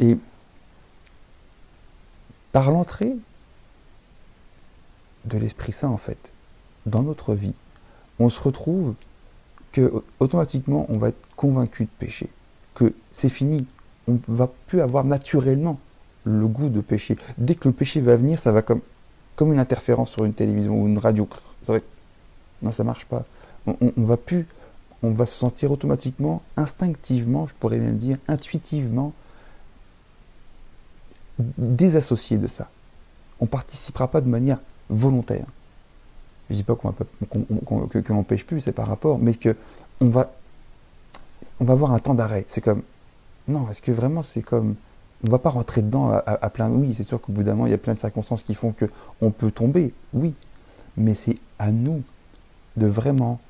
Et 0.00 0.16
par 2.52 2.70
l'entrée 2.70 3.14
de 5.26 5.38
l'Esprit 5.38 5.72
Saint, 5.72 5.88
en 5.88 5.98
fait, 5.98 6.18
dans 6.86 7.02
notre 7.02 7.34
vie, 7.34 7.52
on 8.18 8.30
se 8.30 8.40
retrouve 8.40 8.94
que 9.72 9.92
automatiquement 10.18 10.86
on 10.88 10.98
va 10.98 11.08
être 11.08 11.20
convaincu 11.36 11.84
de 11.84 11.90
péché, 11.98 12.30
que 12.74 12.94
c'est 13.12 13.28
fini, 13.28 13.66
on 14.06 14.12
ne 14.12 14.18
va 14.28 14.50
plus 14.66 14.80
avoir 14.80 15.04
naturellement 15.04 15.78
le 16.24 16.46
goût 16.46 16.68
de 16.68 16.80
péché. 16.80 17.16
Dès 17.38 17.54
que 17.54 17.68
le 17.68 17.74
péché 17.74 18.00
va 18.00 18.16
venir, 18.16 18.38
ça 18.38 18.52
va 18.52 18.62
comme, 18.62 18.82
une 19.40 19.58
interférence 19.58 20.10
sur 20.10 20.24
une 20.24 20.34
télévision 20.34 20.80
ou 20.80 20.86
une 20.86 20.98
radio. 20.98 21.28
Non, 22.62 22.72
ça 22.72 22.84
marche 22.84 23.04
pas. 23.04 23.24
On, 23.66 23.92
va 23.98 24.16
plus, 24.16 24.46
on 25.02 25.10
va 25.10 25.26
se 25.26 25.34
sentir 25.34 25.70
automatiquement, 25.70 26.42
instinctivement, 26.56 27.46
je 27.46 27.54
pourrais 27.54 27.78
même 27.78 27.98
dire, 27.98 28.18
intuitivement, 28.26 29.12
désassocié 31.38 32.38
de 32.38 32.46
ça. 32.46 32.68
On 33.40 33.44
ne 33.44 33.50
participera 33.50 34.08
pas 34.08 34.20
de 34.20 34.28
manière 34.28 34.58
volontaire. 34.90 35.46
Je 36.50 36.56
dis 36.56 36.62
pas 36.62 36.74
qu'on 36.74 36.92
qu 37.88 38.02
qu 38.02 38.44
plus, 38.44 38.60
c'est 38.62 38.72
par 38.72 38.88
rapport, 38.88 39.18
mais 39.18 39.34
que 39.34 39.54
on 40.00 40.08
va, 40.08 40.32
on 41.60 41.64
va 41.64 41.74
avoir 41.74 41.92
un 41.92 41.98
temps 41.98 42.14
d'arrêt. 42.14 42.44
C'est 42.48 42.62
comme, 42.62 42.82
non, 43.46 43.68
est-ce 43.70 43.82
que 43.82 43.92
vraiment 43.92 44.22
c'est 44.22 44.42
comme, 44.42 44.74
on 45.24 45.26
ne 45.26 45.30
va 45.32 45.38
pas 45.38 45.50
rentrer 45.50 45.82
dedans 45.82 46.12
à, 46.12 46.50
plein. 46.50 46.68
Oui, 46.68 46.94
c'est 46.96 47.02
sûr 47.02 47.20
qu'au 47.20 47.32
bout 47.32 47.42
d'un 47.42 47.52
moment, 47.52 47.66
il 47.66 47.70
y 47.70 47.74
a 47.74 47.78
plein 47.78 47.94
de 47.94 47.98
circonstances 47.98 48.42
qui 48.42 48.54
font 48.54 48.72
qu'on 49.18 49.30
peut 49.30 49.50
tomber, 49.50 49.92
oui. 50.12 50.34
Mais 50.96 51.14
c'est 51.14 51.36
à 51.58 51.72
nous 51.72 52.02
de 52.76 52.86
vraiment, 52.86 53.40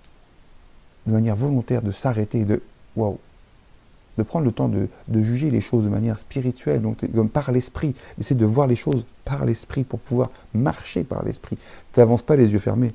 de 1.07 1.13
manière 1.13 1.37
volontaire, 1.37 1.83
de 1.83 1.93
s'arrêter, 1.93 2.45
de 2.45 2.63
waouh, 2.97 3.19
de 4.17 4.23
prendre 4.23 4.47
le 4.47 4.53
temps 4.53 4.69
de, 4.69 4.89
juger 5.23 5.51
les 5.51 5.61
choses 5.61 5.85
de 5.85 5.89
manière 5.89 6.19
spirituelle, 6.19 6.83
comme 7.15 7.29
par 7.29 7.53
l'esprit, 7.53 7.95
d'essayer 8.17 8.37
de 8.37 8.47
voir 8.47 8.67
les 8.67 8.77
choses 8.77 9.05
par 9.25 9.45
l'esprit 9.45 9.85
pour 9.85 10.01
pouvoir 10.01 10.31
marcher 10.55 11.05
par 11.05 11.25
l'esprit. 11.25 11.59
Tu 11.93 12.01
n'avances 12.01 12.23
pas 12.23 12.37
les 12.37 12.53
yeux 12.53 12.59
fermés. 12.59 12.93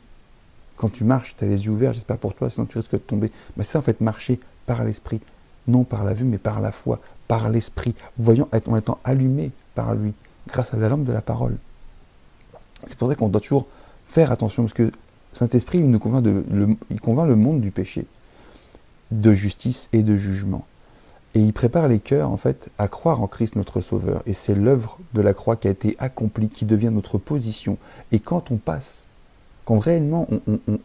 Quand 0.77 0.89
tu 0.89 1.03
marches, 1.03 1.35
tu 1.37 1.45
as 1.45 1.47
les 1.47 1.65
yeux 1.65 1.71
ouverts, 1.71 1.93
j'espère 1.93 2.17
pour 2.17 2.33
toi, 2.33 2.49
sinon 2.49 2.65
tu 2.65 2.77
risques 2.77 2.91
de 2.91 2.97
tomber. 2.97 3.31
Mais 3.55 3.63
c'est 3.63 3.77
en 3.77 3.83
fait 3.83 4.01
marcher 4.01 4.39
par 4.65 4.83
l'esprit, 4.83 5.21
non 5.67 5.83
par 5.83 6.03
la 6.03 6.13
vue, 6.13 6.25
mais 6.25 6.39
par 6.39 6.59
la 6.59 6.71
foi, 6.71 6.99
par 7.27 7.49
l'Esprit, 7.49 7.95
voyant, 8.17 8.47
en 8.67 8.75
étant 8.77 8.99
allumé 9.03 9.51
par 9.75 9.95
lui, 9.95 10.13
grâce 10.47 10.73
à 10.73 10.77
la 10.77 10.89
lampe 10.89 11.05
de 11.05 11.13
la 11.13 11.21
parole. 11.21 11.57
C'est 12.85 12.97
pour 12.97 13.09
ça 13.09 13.15
qu'on 13.15 13.29
doit 13.29 13.41
toujours 13.41 13.67
faire 14.05 14.31
attention, 14.31 14.63
parce 14.63 14.73
que 14.73 14.91
Saint-Esprit, 15.33 15.79
il 15.79 15.89
nous 15.89 15.99
convainc, 15.99 16.25
le, 16.25 17.35
monde 17.35 17.61
du 17.61 17.71
péché, 17.71 18.05
de 19.11 19.33
justice 19.33 19.89
et 19.93 20.03
de 20.03 20.15
jugement. 20.15 20.65
Et 21.35 21.39
il 21.39 21.53
prépare 21.53 21.87
les 21.87 21.99
cœurs, 21.99 22.29
en 22.29 22.37
fait, 22.37 22.69
à 22.77 22.87
croire 22.87 23.21
en 23.21 23.27
Christ 23.27 23.55
notre 23.55 23.81
Sauveur. 23.81 24.21
Et 24.27 24.33
c'est 24.33 24.53
l'œuvre 24.53 24.99
de 25.13 25.21
la 25.21 25.33
croix 25.33 25.55
qui 25.55 25.67
a 25.67 25.71
été 25.71 25.95
accomplie, 25.97 26.49
qui 26.49 26.65
devient 26.65 26.91
notre 26.91 27.17
position. 27.17 27.77
Et 28.11 28.19
quand 28.19 28.51
on 28.51 28.57
passe, 28.57 29.07
quand 29.65 29.79
réellement 29.79 30.27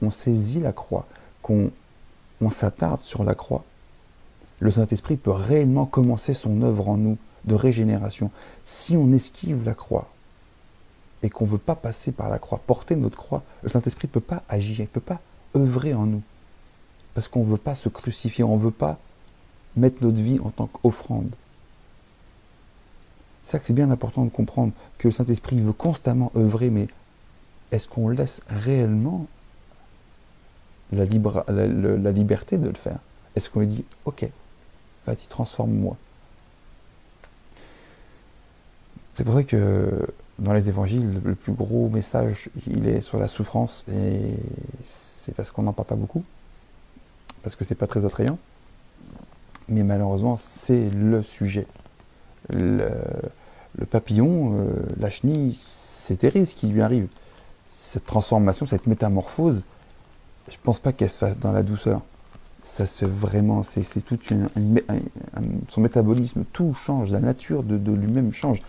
on, 0.01 0.11
saisit 0.11 0.61
la 0.61 0.72
croix, 0.72 1.07
qu'on 1.42 1.70
on 2.40 2.51
s'attarde 2.51 3.01
sur 3.01 3.24
la 3.24 3.35
croix, 3.35 3.64
le 4.61 4.71
Saint-Esprit 4.71 5.16
peut 5.16 5.31
réellement 5.31 5.87
commencer 5.87 6.35
son 6.35 6.62
œuvre 6.62 6.88
en 6.88 6.97
nous 6.97 7.18
de 7.44 7.55
régénération. 7.55 8.31
Si 8.64 8.97
on 8.97 9.12
esquive 9.12 9.64
la 9.64 9.75
croix 9.75 10.09
et 11.23 11.31
qu'on 11.31 11.47
ne 11.47 11.51
veut 11.51 11.59
pas 11.59 11.75
passer 11.75 12.12
par 12.12 12.29
la 12.29 12.38
croix, 12.38 12.61
porter 12.66 12.97
notre 12.97 13.16
croix, 13.16 13.42
le 13.62 13.68
Saint-Esprit 13.68 14.09
ne 14.09 14.12
peut 14.12 14.21
pas 14.21 14.42
agir, 14.49 14.81
ne 14.81 14.87
peut 14.87 15.01
pas 15.01 15.21
œuvrer 15.57 15.94
en 15.94 16.07
nous. 16.07 16.23
Parce 17.14 17.29
qu'on 17.29 17.44
ne 17.44 17.51
veut 17.51 17.57
pas 17.57 17.75
se 17.75 17.88
crucifier, 17.88 18.44
on 18.44 18.57
ne 18.57 18.62
veut 18.62 18.71
pas 18.71 18.99
mettre 19.77 20.03
notre 20.03 20.21
vie 20.21 20.40
en 20.40 20.51
tant 20.51 20.66
qu'offrande. 20.66 21.35
C'est 23.42 23.53
ça 23.53 23.59
que 23.59 23.66
c'est 23.66 23.73
bien 23.73 23.90
important 23.90 24.25
de 24.25 24.31
comprendre, 24.31 24.73
que 24.99 25.09
le 25.09 25.12
Saint-Esprit 25.12 25.61
veut 25.61 25.73
constamment 25.73 26.31
œuvrer, 26.37 26.71
mais 26.71 26.88
est-ce 27.71 27.88
qu'on 27.88 28.09
laisse 28.09 28.42
réellement 28.49 29.27
la, 30.92 31.05
la 31.05 32.12
liberté 32.12 32.59
de 32.59 32.68
le 32.68 32.75
faire? 32.75 32.99
Est-ce 33.37 33.51
qu'on 33.51 33.61
lui 33.61 33.66
dit, 33.68 33.85
ok, 34.05 34.29
transforme-moi. 35.14 35.97
C'est 39.14 39.25
pour 39.25 39.35
ça 39.35 39.42
que 39.42 40.07
dans 40.38 40.53
les 40.53 40.68
évangiles, 40.68 41.21
le 41.25 41.35
plus 41.35 41.53
gros 41.53 41.88
message, 41.88 42.49
il 42.68 42.87
est 42.87 43.01
sur 43.01 43.18
la 43.18 43.27
souffrance, 43.27 43.85
et 43.92 44.37
c'est 44.85 45.35
parce 45.35 45.51
qu'on 45.51 45.62
n'en 45.62 45.73
parle 45.73 45.88
pas 45.88 45.97
beaucoup, 45.97 46.23
parce 47.42 47.57
que 47.57 47.64
c'est 47.64 47.75
pas 47.75 47.88
très 47.88 48.05
attrayant. 48.05 48.38
Mais 49.68 49.83
malheureusement, 49.83 50.37
c'est 50.37 50.88
le 50.90 51.23
sujet. 51.23 51.66
Le, 52.49 52.88
papillon, 53.90 54.55
euh, 54.61 54.87
la 54.99 55.11
chenille, 55.11 55.53
c'est 55.53 56.16
terrible 56.16 56.47
ce 56.47 56.55
qui 56.55 56.68
lui 56.68 56.81
arrive. 56.81 57.09
Cette 57.68 58.07
transformation, 58.07 58.66
cette 58.66 58.87
métamorphose, 58.87 59.62
je 60.49 60.57
pense 60.62 60.79
pas 60.79 60.92
qu'elle 60.92 61.11
se 61.11 61.18
fasse 61.18 61.38
dans 61.38 61.53
la 61.53 61.62
douceur 61.62 62.01
ça 62.68 62.87
se 62.87 63.07
vraiment, 63.07 63.62
c'est 63.62 63.83
tout 64.04 64.18
son 65.68 65.81
métabolisme, 65.81 66.44
tout 66.52 66.74
change, 66.74 67.11
la 67.11 67.18
nature 67.18 67.62
de, 67.62 67.92
lui-même 67.92 68.33
change. 68.33 68.62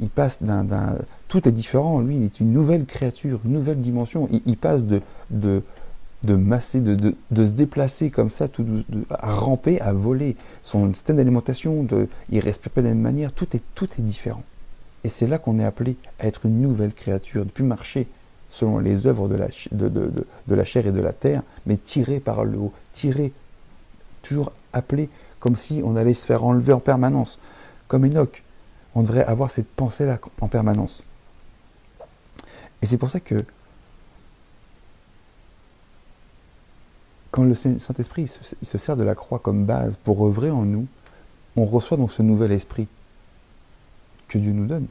Il, 0.00 0.08
passe 0.08 0.42
d'un, 0.42 0.98
Tout 1.28 1.48
est 1.48 1.52
différent, 1.52 2.00
lui, 2.00 2.16
il 2.16 2.24
est 2.24 2.40
une 2.40 2.52
nouvelle 2.52 2.86
créature, 2.86 3.40
une 3.44 3.52
nouvelle 3.52 3.80
dimension. 3.80 4.28
Il, 4.46 4.56
passe 4.56 4.82
de, 4.82 5.00
de, 5.30 5.62
masser, 6.34 6.80
de, 6.80 7.14
de, 7.30 7.46
se 7.46 7.52
déplacer 7.52 8.10
comme 8.10 8.30
ça, 8.30 8.48
tout, 8.48 8.66
à 9.10 9.32
ramper, 9.32 9.80
à 9.80 9.92
voler. 9.92 10.36
Son 10.64 10.92
système 10.92 11.16
d'alimentation, 11.16 11.86
il 12.30 12.40
respire 12.40 12.72
pas 12.72 12.82
de 12.82 12.88
la 12.88 12.94
même 12.94 13.02
manière, 13.02 13.32
tout 13.32 13.56
est, 13.56 13.62
tout 13.76 13.88
est 13.96 14.02
différent. 14.02 14.42
Et 15.04 15.08
c'est 15.08 15.28
là 15.28 15.38
qu'on 15.38 15.60
est 15.60 15.64
appelé 15.64 15.96
à 16.18 16.26
être 16.26 16.46
une 16.46 16.60
nouvelle 16.60 16.94
créature, 16.94 17.44
de 17.44 17.50
plus 17.50 17.64
marcher 17.64 18.08
selon 18.54 18.78
les 18.78 19.08
œuvres 19.08 19.28
de 19.28 19.34
la, 19.34 20.64
chair 20.64 20.86
et 20.86 20.92
de 20.92 21.00
la 21.00 21.12
terre, 21.12 21.42
mais 21.66 21.76
tiré 21.76 22.20
par 22.20 22.44
le 22.44 22.56
haut, 22.56 22.72
tiré, 22.92 23.32
toujours 24.22 24.52
appelé 24.72 25.10
comme 25.40 25.56
si 25.56 25.82
on 25.84 25.96
allait 25.96 26.14
se 26.14 26.24
faire 26.24 26.44
enlever 26.44 26.72
en 26.72 26.78
permanence, 26.78 27.40
comme 27.88 28.04
Enoch. 28.04 28.44
On 28.94 29.02
devrait 29.02 29.24
avoir 29.24 29.50
cette 29.50 29.66
pensée-là 29.66 30.20
en 30.40 30.46
permanence. 30.46 31.02
Et 32.80 32.86
c'est 32.86 32.96
pour 32.96 33.10
ça 33.10 33.18
que 33.18 33.44
quand 37.32 37.42
le 37.42 37.56
Saint-Esprit 37.56 38.28
se 38.62 38.78
sert 38.78 38.96
de 38.96 39.02
la 39.02 39.16
croix 39.16 39.40
comme 39.40 39.64
base 39.64 39.96
pour 39.96 40.24
œuvrer 40.24 40.52
en 40.52 40.64
nous, 40.64 40.86
on 41.56 41.64
reçoit 41.64 41.96
donc 41.96 42.12
ce 42.12 42.22
nouvel 42.22 42.52
esprit 42.52 42.86
que 44.28 44.38
Dieu 44.38 44.52
nous 44.52 44.66
donne. 44.66 44.86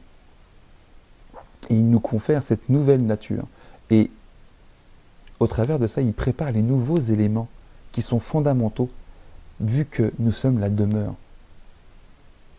Il 1.70 1.90
nous 1.90 2.00
confère 2.00 2.44
cette 2.44 2.70
nouvelle 2.70 3.06
nature. 3.06 3.46
Et 3.90 4.10
au 5.40 5.48
travers 5.48 5.80
de 5.80 5.88
ça, 5.88 6.02
il 6.02 6.14
prépare 6.14 6.52
les 6.52 6.62
nouveaux 6.62 7.00
éléments 7.00 7.48
qui 7.92 8.02
sont 8.02 8.20
fondamentaux, 8.20 8.90
vu 9.60 9.86
que 9.86 10.12
nous 10.20 10.32
sommes 10.32 10.60
la 10.60 10.70
demeure 10.70 11.16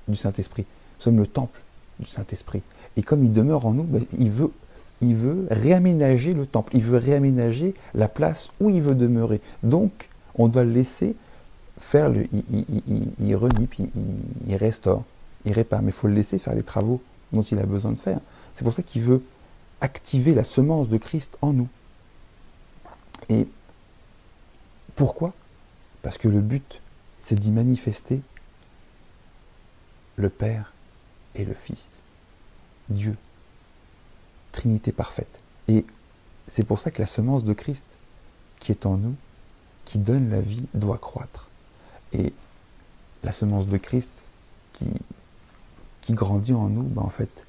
du 0.08 0.16
Saint-Esprit. 0.16 0.64
Nous 0.98 1.02
sommes 1.02 1.18
le 1.18 1.26
temple 1.26 1.60
du 1.98 2.06
Saint-Esprit. 2.06 2.62
Et 2.96 3.02
comme 3.02 3.24
il 3.24 3.32
demeure 3.32 3.66
en 3.66 3.72
nous, 3.72 3.84
ben, 3.84 4.04
il, 4.18 4.30
veut, 4.30 4.52
il 5.02 5.16
réaménager 5.50 6.34
le 6.34 6.46
temple. 6.46 6.76
Il 6.76 6.82
veut 6.82 6.98
réaménager 6.98 7.74
la 7.94 8.08
place 8.08 8.52
où 8.60 8.70
il 8.70 8.82
veut 8.82 8.94
demeurer. 8.94 9.40
Donc, 9.62 10.08
on 10.36 10.48
doit 10.48 10.64
le 10.64 10.72
laisser 10.72 11.16
faire 11.78 12.08
le. 12.08 12.26
Il, 12.32 12.64
il, 12.86 13.08
il 13.20 13.36
renie, 13.36 13.66
puis 13.66 13.90
il, 14.48 14.56
restaure, 14.56 15.02
il 15.44 15.52
répare. 15.52 15.82
Mais 15.82 15.88
il 15.88 15.94
faut 15.94 16.08
le 16.08 16.14
laisser 16.14 16.38
faire 16.38 16.54
les 16.54 16.62
travaux 16.62 17.00
dont 17.32 17.42
il 17.42 17.58
a 17.58 17.64
besoin 17.64 17.92
de 17.92 17.98
faire. 17.98 18.20
C'est 18.54 18.64
pour 18.64 18.72
ça 18.72 18.82
qu'il 18.82 19.02
veut 19.02 19.22
activer 19.80 20.34
la 20.34 20.44
semence 20.44 20.88
de 20.88 20.96
Christ 20.96 21.36
en 21.42 21.52
nous. 21.52 21.68
Et 23.28 23.48
pourquoi? 24.94 25.32
Parce 26.02 26.18
que 26.18 26.28
le 26.28 26.40
but, 26.40 26.80
c'est 27.18 27.38
d'y 27.38 27.50
manifester 27.50 28.20
le 30.16 30.28
Père 30.28 30.72
et 31.34 31.44
le 31.44 31.54
Fils, 31.54 31.96
Dieu, 32.88 33.16
Trinité 34.52 34.92
parfaite. 34.92 35.40
Et 35.66 35.84
c'est 36.46 36.64
pour 36.64 36.78
ça 36.78 36.90
que 36.90 37.00
la 37.00 37.06
semence 37.06 37.44
de 37.44 37.52
Christ 37.52 37.86
qui 38.60 38.72
est 38.72 38.86
en 38.86 38.96
nous, 38.96 39.14
qui 39.84 39.98
donne 39.98 40.30
la 40.30 40.40
vie, 40.40 40.64
doit 40.74 40.98
croître. 40.98 41.48
Et 42.12 42.32
la 43.22 43.32
semence 43.32 43.66
de 43.66 43.76
Christ 43.76 44.10
qui, 44.72 46.12
grandit 46.12 46.54
en 46.54 46.68
nous, 46.68 46.82
ben 46.82 47.02
en 47.02 47.08
fait, 47.08 47.46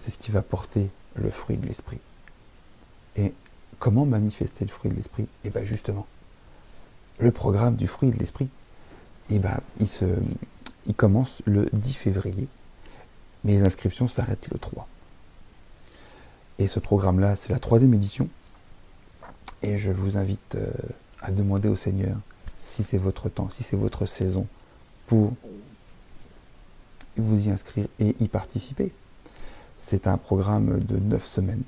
c'est 0.00 0.10
ce 0.10 0.18
qui 0.18 0.30
va 0.30 0.42
porter 0.42 0.88
le 1.14 1.30
fruit 1.30 1.56
de 1.56 1.66
l'esprit. 1.66 1.98
Et 3.16 3.32
comment 3.78 4.06
manifester 4.06 4.64
le 4.64 4.70
fruit 4.70 4.90
de 4.90 4.96
l'esprit? 4.96 5.24
Et 5.24 5.48
eh 5.48 5.50
bien 5.50 5.64
justement, 5.64 6.06
le 7.18 7.30
programme 7.30 7.76
du 7.76 7.86
fruit 7.86 8.10
de 8.10 8.18
l'esprit, 8.18 8.48
et 9.30 9.36
eh 9.36 9.38
ben, 9.38 9.60
il, 9.78 10.94
commence 10.94 11.40
le 11.44 11.68
10 11.72 11.92
février, 11.94 12.48
mais 13.44 13.52
les 13.52 13.62
inscriptions 13.62 14.08
s'arrêtent 14.08 14.48
le 14.50 14.58
3. 14.58 14.88
Et 16.58 16.66
ce 16.66 16.80
programme-là, 16.80 17.36
c'est 17.36 17.52
la 17.52 17.60
troisième 17.60 17.94
édition. 17.94 18.28
Et 19.62 19.78
je 19.78 19.92
vous 19.92 20.16
invite 20.16 20.56
euh, 20.56 20.70
à 21.20 21.30
demander 21.30 21.68
au 21.68 21.76
Seigneur 21.76 22.16
si 22.58 22.82
c'est 22.82 22.98
votre 22.98 23.28
temps, 23.28 23.50
si 23.50 23.62
c'est 23.62 23.76
votre 23.76 24.04
saison, 24.04 24.46
pour 25.06 25.32
vous 27.16 27.46
y 27.46 27.50
inscrire 27.50 27.86
et 28.00 28.16
y 28.18 28.28
participer. 28.28 28.92
C'est 29.80 30.06
un 30.06 30.18
programme 30.18 30.78
de 30.80 30.98
9 30.98 31.26
semaines. 31.26 31.62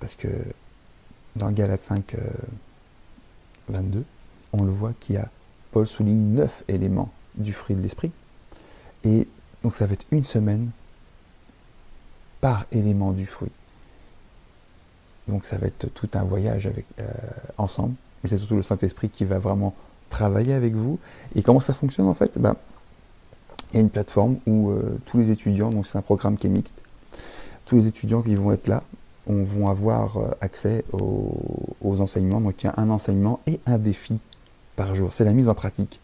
Parce 0.00 0.16
que 0.16 0.28
dans 1.36 1.50
Galate 1.52 1.80
5, 1.80 2.16
22, 3.68 4.00
euh, 4.00 4.02
on 4.52 4.64
le 4.64 4.70
voit 4.70 4.92
qu'il 4.98 5.14
y 5.14 5.18
a, 5.18 5.28
Paul 5.70 5.86
souligne 5.86 6.34
9 6.34 6.64
éléments 6.66 7.10
du 7.36 7.52
fruit 7.52 7.76
de 7.76 7.80
l'esprit. 7.80 8.10
Et 9.04 9.28
donc 9.62 9.76
ça 9.76 9.86
va 9.86 9.92
être 9.92 10.06
une 10.10 10.24
semaine 10.24 10.70
par 12.40 12.66
élément 12.72 13.12
du 13.12 13.26
fruit. 13.26 13.52
Donc 15.28 15.44
ça 15.44 15.56
va 15.56 15.68
être 15.68 15.86
tout 15.94 16.10
un 16.14 16.24
voyage 16.24 16.66
avec, 16.66 16.84
euh, 16.98 17.04
ensemble. 17.58 17.94
Mais 18.22 18.30
c'est 18.30 18.38
surtout 18.38 18.56
le 18.56 18.62
Saint-Esprit 18.62 19.08
qui 19.08 19.24
va 19.24 19.38
vraiment 19.38 19.74
travailler 20.10 20.52
avec 20.52 20.74
vous. 20.74 20.98
Et 21.36 21.42
comment 21.42 21.60
ça 21.60 21.74
fonctionne 21.74 22.06
en 22.06 22.14
fait? 22.14 22.38
Ben, 22.38 22.56
Il 23.72 23.76
y 23.76 23.78
a 23.78 23.82
une 23.82 23.90
plateforme 23.90 24.38
où 24.46 24.70
euh, 24.70 24.98
tous 25.06 25.18
les 25.18 25.30
étudiants, 25.30 25.70
donc 25.70 25.86
c'est 25.86 25.98
un 25.98 26.02
programme 26.02 26.36
qui 26.36 26.48
est 26.48 26.50
mixte, 26.50 26.82
tous 27.68 27.76
les 27.76 27.86
étudiants 27.86 28.22
qui 28.22 28.34
vont 28.34 28.50
être 28.50 28.66
là 28.66 28.82
on, 29.26 29.44
vont 29.44 29.68
avoir 29.68 30.16
euh, 30.16 30.30
accès 30.40 30.84
aux, 30.92 32.00
enseignements. 32.00 32.40
Donc 32.40 32.62
il 32.62 32.66
y 32.66 32.68
a 32.70 32.74
un 32.78 32.90
enseignement 32.90 33.40
et 33.46 33.60
un 33.66 33.78
défi 33.78 34.18
par 34.74 34.94
jour. 34.94 35.12
C'est 35.12 35.24
la 35.24 35.32
mise 35.32 35.48
en 35.48 35.54
pratique. 35.54 36.00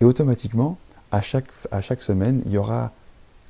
Et 0.00 0.04
automatiquement, 0.04 0.78
à 1.10 1.20
chaque, 1.20 1.46
à 1.70 1.80
chaque 1.80 2.02
semaine, 2.02 2.42
il 2.46 2.52
y 2.52 2.58
aura 2.58 2.92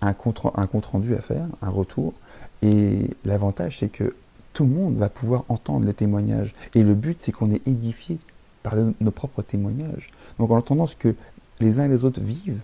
un 0.00 0.12
compte, 0.12 0.42
un 0.54 0.66
compte 0.66 0.86
rendu 0.86 1.14
à 1.14 1.20
faire, 1.20 1.46
un 1.60 1.68
retour. 1.68 2.14
Et 2.62 3.10
l'avantage, 3.24 3.78
c'est 3.80 3.88
que 3.88 4.14
tout 4.52 4.64
le 4.64 4.70
monde 4.70 4.96
va 4.96 5.08
pouvoir 5.08 5.44
entendre 5.48 5.86
les 5.86 5.94
témoignages. 5.94 6.54
Et 6.74 6.82
le 6.82 6.94
but, 6.94 7.20
c'est 7.20 7.32
qu'on 7.32 7.50
est 7.50 7.66
édifié 7.66 8.18
par 8.62 8.74
nos 9.00 9.10
propres 9.10 9.42
témoignages. 9.42 10.10
Donc 10.38 10.50
en 10.50 10.56
entendant 10.56 10.86
ce 10.86 10.96
que 10.96 11.14
les 11.60 11.80
uns 11.80 11.84
et 11.84 11.88
les 11.88 12.04
autres 12.04 12.20
vivent, 12.20 12.60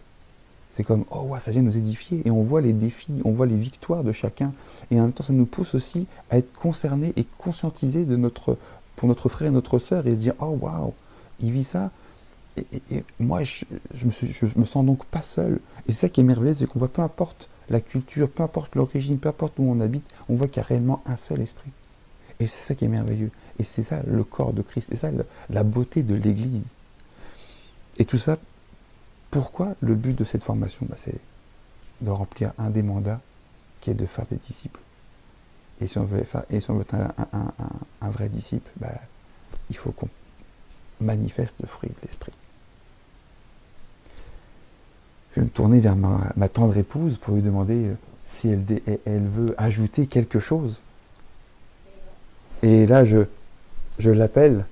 c'est 0.71 0.85
comme, 0.85 1.05
oh, 1.11 1.23
ouais, 1.23 1.41
ça 1.41 1.51
vient 1.51 1.63
nous 1.63 1.77
édifier. 1.77 2.23
Et 2.25 2.31
on 2.31 2.43
voit 2.43 2.61
les 2.61 2.73
défis, 2.73 3.21
on 3.25 3.33
voit 3.33 3.47
les 3.47 3.57
victoires 3.57 4.05
de 4.05 4.13
chacun. 4.13 4.53
Et 4.91 5.01
en 5.01 5.05
même 5.05 5.13
temps, 5.13 5.25
ça 5.25 5.33
nous 5.33 5.47
pousse 5.47 5.75
aussi 5.75 6.07
à 6.31 6.39
être 6.39 6.53
concernés 6.53 7.13
et 7.17 7.25
conscientisés 7.39 8.05
de 8.05 8.17
notre, 8.17 8.57
pour 8.97 9.09
notre 9.09 9.29
frère 9.29 9.49
et 9.49 9.53
notre 9.53 9.79
sœur 9.79 10.07
et 10.07 10.15
se 10.15 10.21
dire, 10.21 10.35
oh, 10.41 10.57
waouh, 10.61 10.93
il 11.41 11.53
vit 11.53 11.65
ça. 11.65 11.91
Et, 12.57 13.05
moi, 13.19 13.43
je, 13.45 13.65
me 14.05 14.59
me 14.61 14.65
sens 14.65 14.85
donc 14.85 15.05
pas 15.07 15.23
seul. 15.23 15.61
Et 15.89 15.93
c'est 15.93 16.03
ça 16.03 16.09
qui 16.09 16.21
est 16.21 16.25
merveilleux, 16.25 16.55
c'est 16.55 16.67
qu'on 16.67 16.79
voit 16.79 16.89
peu 16.89 17.03
importe 17.03 17.49
la 17.71 17.81
culture, 17.81 18.29
peu 18.29 18.43
importe 18.43 18.75
l'origine, 18.75 19.19
peu 19.19 19.29
importe 19.29 19.59
où 19.59 19.63
on 19.63 19.81
habite, 19.81 20.05
on 20.29 20.35
voit 20.35 20.49
qu'il 20.49 20.59
y 20.59 20.61
a 20.61 20.67
réellement 20.67 21.03
un 21.07 21.17
seul 21.17 21.41
esprit. 21.41 21.71
Et 22.41 22.47
c'est 22.47 22.65
ça 22.65 22.75
qui 22.75 22.85
est 22.85 22.89
merveilleux. 22.89 23.31
Et 23.59 23.65
c'est 23.65 23.83
ça 23.83 24.01
le 24.07 24.25
corps 24.25 24.53
de 24.53 24.63
Christ. 24.63 24.93
Et 24.93 24.97
ça 24.97 25.11
la 25.51 25.65
beauté 25.65 26.03
de 26.03 26.15
l'Église. 26.15 26.67
Et 27.99 28.05
tout 28.05 28.19
ça 28.19 28.37
pourquoi 29.31 29.75
le 29.81 29.95
but 29.95 30.17
de 30.17 30.25
cette 30.25 30.43
formation 30.43 30.87
bah, 30.89 30.97
C'est 30.97 31.19
de 32.01 32.11
remplir 32.11 32.53
un 32.59 32.71
des 32.71 32.83
mandats 32.83 33.21
qui 33.81 33.91
est 33.91 33.95
de 33.95 34.07
faire 34.07 34.27
des 34.27 34.37
disciples. 34.37 34.81
Et 35.81 35.87
si 35.87 35.99
on 35.99 36.05
veut, 36.05 36.25
faire, 36.25 36.45
être 36.51 36.71
un, 38.01 38.11
vrai 38.11 38.29
disciple, 38.29 38.71
bah, 38.77 38.89
il 39.71 39.77
faut 39.77 39.93
qu'on 39.93 40.09
manifeste 41.01 41.57
le 41.61 41.67
fruit 41.67 41.91
de 41.91 41.97
l'esprit. 42.03 42.33
Je 45.33 45.41
vais 45.41 45.47
me 45.47 45.51
tourner 45.51 45.79
vers 45.79 45.95
ma, 45.95 46.49
tendre 46.49 46.77
épouse 46.77 47.17
pour 47.19 47.35
lui 47.35 47.43
demander 47.43 47.85
euh, 47.85 47.95
si 48.27 48.49
elle, 48.49 49.29
veut 49.29 49.55
ajouter 49.57 50.07
quelque 50.07 50.41
chose. 50.41 50.83
Et 52.63 52.87
là, 52.87 53.05
je, 53.05 53.19
je 53.99 54.11
l'appelle. 54.11 54.65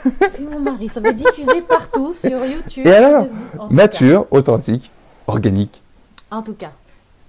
C'est 0.32 0.42
mon 0.42 0.60
mari, 0.60 0.88
ça 0.88 1.00
va 1.00 1.10
être 1.10 1.16
diffusé 1.16 1.60
partout 1.62 2.14
sur 2.14 2.44
YouTube. 2.44 2.86
Et 2.86 2.92
alors 2.92 3.26
Nature, 3.70 4.26
authentique, 4.30 4.90
organique. 5.26 5.82
En 6.30 6.42
tout 6.42 6.54
cas, 6.54 6.72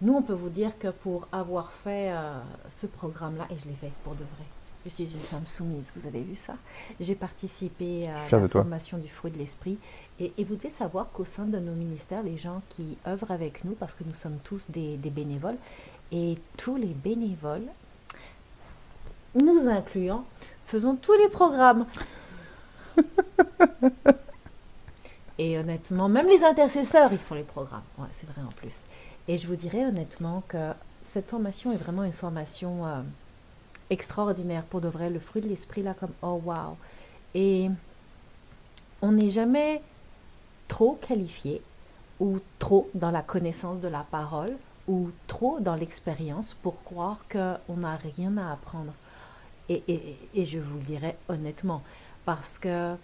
nous, 0.02 0.14
on 0.14 0.22
peut 0.22 0.34
vous 0.34 0.50
dire 0.50 0.72
que 0.80 0.90
pour 0.90 1.28
avoir 1.32 1.72
fait 1.72 2.12
euh, 2.12 2.40
ce 2.70 2.88
programme-là, 2.88 3.46
et 3.50 3.56
je 3.58 3.68
l'ai 3.68 3.76
fait 3.76 3.92
pour 4.04 4.14
de 4.14 4.20
vrai, 4.20 4.46
je 4.86 4.90
suis 4.90 5.06
une 5.06 5.20
femme 5.20 5.46
soumise, 5.46 5.94
vous 5.96 6.08
avez 6.08 6.22
vu 6.22 6.36
ça 6.36 6.56
J'ai 7.00 7.16
participé 7.16 8.10
à 8.10 8.16
la 8.30 8.48
formation 8.50 8.98
du 8.98 9.08
fruit 9.08 9.32
de 9.32 9.38
l'esprit. 9.38 9.78
Et, 10.20 10.34
vous 10.44 10.56
devez 10.56 10.70
savoir 10.70 11.08
qu'au 11.14 11.24
sein 11.24 11.46
de 11.46 11.58
nos 11.58 11.72
ministères, 11.72 12.22
les 12.22 12.38
gens 12.38 12.62
qui 12.70 12.98
œuvrent 13.08 13.32
avec 13.32 13.64
nous, 13.64 13.74
parce 13.74 13.94
que 13.94 14.04
nous 14.04 14.14
sommes 14.14 14.38
tous 14.44 14.66
des 14.70 14.98
bénévoles, 14.98 15.58
et 16.12 16.38
tous 16.58 16.76
les 16.76 16.94
bénévoles, 16.94 17.68
nous 19.42 19.68
incluant, 19.68 20.26
faisons 20.66 20.96
tous 20.96 21.14
les 21.14 21.30
programmes. 21.30 21.86
Et 25.40 25.58
honnêtement, 25.58 26.08
même 26.10 26.28
les 26.28 26.44
intercesseurs, 26.44 27.12
ils 27.12 27.18
font 27.18 27.36
les 27.36 27.44
programmes. 27.44 27.82
C'est 28.12 28.30
vrai 28.30 28.42
en 28.48 28.52
plus. 28.52 28.84
Et 29.28 29.38
je 29.38 29.48
vous 29.48 29.56
dirais 29.56 29.86
honnêtement 29.86 30.44
que 30.48 30.72
cette 31.04 31.28
formation 31.28 31.72
est 31.72 31.78
vraiment 31.78 32.04
une 32.04 32.14
formation 32.14 32.86
euh, 32.86 33.02
extraordinaire 33.90 34.64
pour 34.64 34.82
de 34.82 34.88
vrai. 34.88 35.10
Le 35.10 35.20
fruit 35.20 35.42
de 35.42 35.48
l'esprit, 35.48 35.82
là, 35.82 35.94
comme 35.94 36.14
oh 36.22 36.42
wow. 36.46 36.78
Et 37.34 37.70
on 39.02 39.12
n'est 39.12 39.32
jamais 39.32 39.82
trop 40.68 41.00
qualifiés 41.08 41.62
ou 42.20 42.40
trop 42.60 42.90
dans 42.94 43.12
la 43.12 43.22
connaissance 43.22 43.80
de 43.80 43.88
la 43.88 44.06
parole 44.10 44.56
ou 44.88 45.10
trop 45.28 45.60
dans 45.60 45.76
l'expérience 45.76 46.54
pour 46.54 46.84
croire 46.84 47.18
qu'on 47.32 47.78
n'a 47.78 47.96
rien 47.96 48.38
à 48.38 48.52
apprendre. 48.52 48.94
Et, 49.70 49.82
et, 50.36 50.46
je 50.46 50.60
vous 50.60 50.78
le 50.78 50.84
dirai 50.84 51.16
honnêtement, 51.30 51.82
parce 52.26 52.60
que 52.60 52.96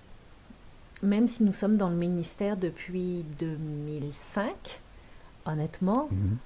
même 1.01 1.27
si 1.27 1.43
nous 1.43 1.53
sommes 1.53 1.77
dans 1.77 1.89
le 1.89 1.95
ministère 1.95 2.57
depuis 2.57 3.23
2005, 3.39 4.53
honnêtement, 5.45 6.07
mhm. 6.11 6.37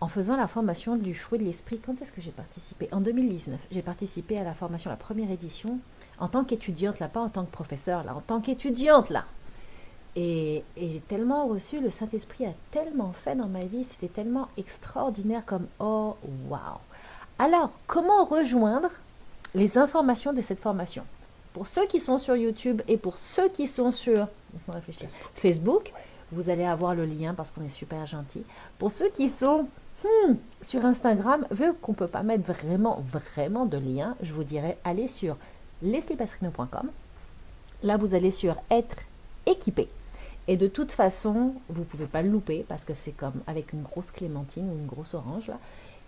en 0.00 0.08
faisant 0.08 0.36
la 0.36 0.46
formation 0.46 0.96
du 0.96 1.14
fruit 1.14 1.38
de 1.38 1.44
l'esprit, 1.44 1.78
quand 1.84 2.00
est-ce 2.02 2.12
que 2.12 2.20
j'ai 2.20 2.30
participé? 2.30 2.88
En 2.92 3.00
2019, 3.00 3.66
j'ai 3.70 3.82
participé 3.82 4.38
à 4.38 4.44
la 4.44 4.54
formation, 4.54 4.90
la 4.90 4.96
première 4.96 5.30
édition, 5.30 5.78
en 6.18 6.28
tant 6.28 6.44
qu'étudiante, 6.44 6.98
là, 7.00 7.08
pas 7.08 7.20
en 7.20 7.28
tant 7.28 7.44
que 7.44 7.50
professeur, 7.50 8.04
là, 8.04 8.14
en 8.14 8.20
tant 8.20 8.40
qu'étudiante, 8.40 9.10
là. 9.10 9.24
Et, 10.14 10.62
j'ai 10.76 11.02
tellement 11.08 11.46
reçu, 11.46 11.80
le 11.80 11.90
Saint-Esprit 11.90 12.44
a 12.44 12.52
tellement 12.70 13.12
fait 13.12 13.34
dans 13.34 13.48
ma 13.48 13.64
vie, 13.64 13.84
c'était 13.84 14.12
tellement 14.12 14.48
extraordinaire 14.58 15.44
comme 15.46 15.66
oh 15.80 16.16
wow. 16.50 16.58
Alors, 17.38 17.72
comment 17.86 18.26
rejoindre 18.26 18.90
les 19.54 19.78
informations 19.78 20.34
de 20.34 20.42
cette 20.42 20.60
formation? 20.60 21.04
Pour 21.52 21.66
ceux 21.66 21.86
qui 21.86 22.00
sont 22.00 22.18
sur 22.18 22.36
YouTube 22.36 22.82
et 22.88 22.96
pour 22.96 23.18
ceux 23.18 23.48
qui 23.48 23.68
sont 23.68 23.92
sur 23.92 24.28
réfléchir, 24.68 25.08
Facebook, 25.34 25.92
vous 26.30 26.48
allez 26.48 26.64
avoir 26.64 26.94
le 26.94 27.04
lien 27.04 27.34
parce 27.34 27.50
qu'on 27.50 27.64
est 27.64 27.68
super 27.68 28.06
gentil. 28.06 28.42
Pour 28.78 28.90
ceux 28.90 29.10
qui 29.10 29.28
sont 29.28 29.68
hmm, 30.04 30.34
sur 30.62 30.84
Instagram, 30.84 31.46
vu 31.50 31.72
qu'on 31.74 31.92
ne 31.92 31.96
peut 31.96 32.06
pas 32.06 32.22
mettre 32.22 32.44
vraiment, 32.44 33.04
vraiment 33.12 33.66
de 33.66 33.76
lien, 33.76 34.16
je 34.22 34.32
vous 34.32 34.44
dirais 34.44 34.78
allez 34.84 35.08
sur 35.08 35.36
lesliepastrino.com. 35.82 36.90
Là, 37.82 37.96
vous 37.96 38.14
allez 38.14 38.30
sur 38.30 38.56
être 38.70 38.96
équipé. 39.46 39.88
Et 40.48 40.56
de 40.56 40.66
toute 40.66 40.92
façon, 40.92 41.54
vous 41.68 41.80
ne 41.80 41.86
pouvez 41.86 42.06
pas 42.06 42.22
le 42.22 42.28
louper 42.28 42.64
parce 42.68 42.84
que 42.84 42.94
c'est 42.94 43.12
comme 43.12 43.40
avec 43.46 43.72
une 43.72 43.82
grosse 43.82 44.10
clémentine 44.10 44.68
ou 44.70 44.78
une 44.78 44.86
grosse 44.86 45.14
orange 45.14 45.48
là. 45.48 45.58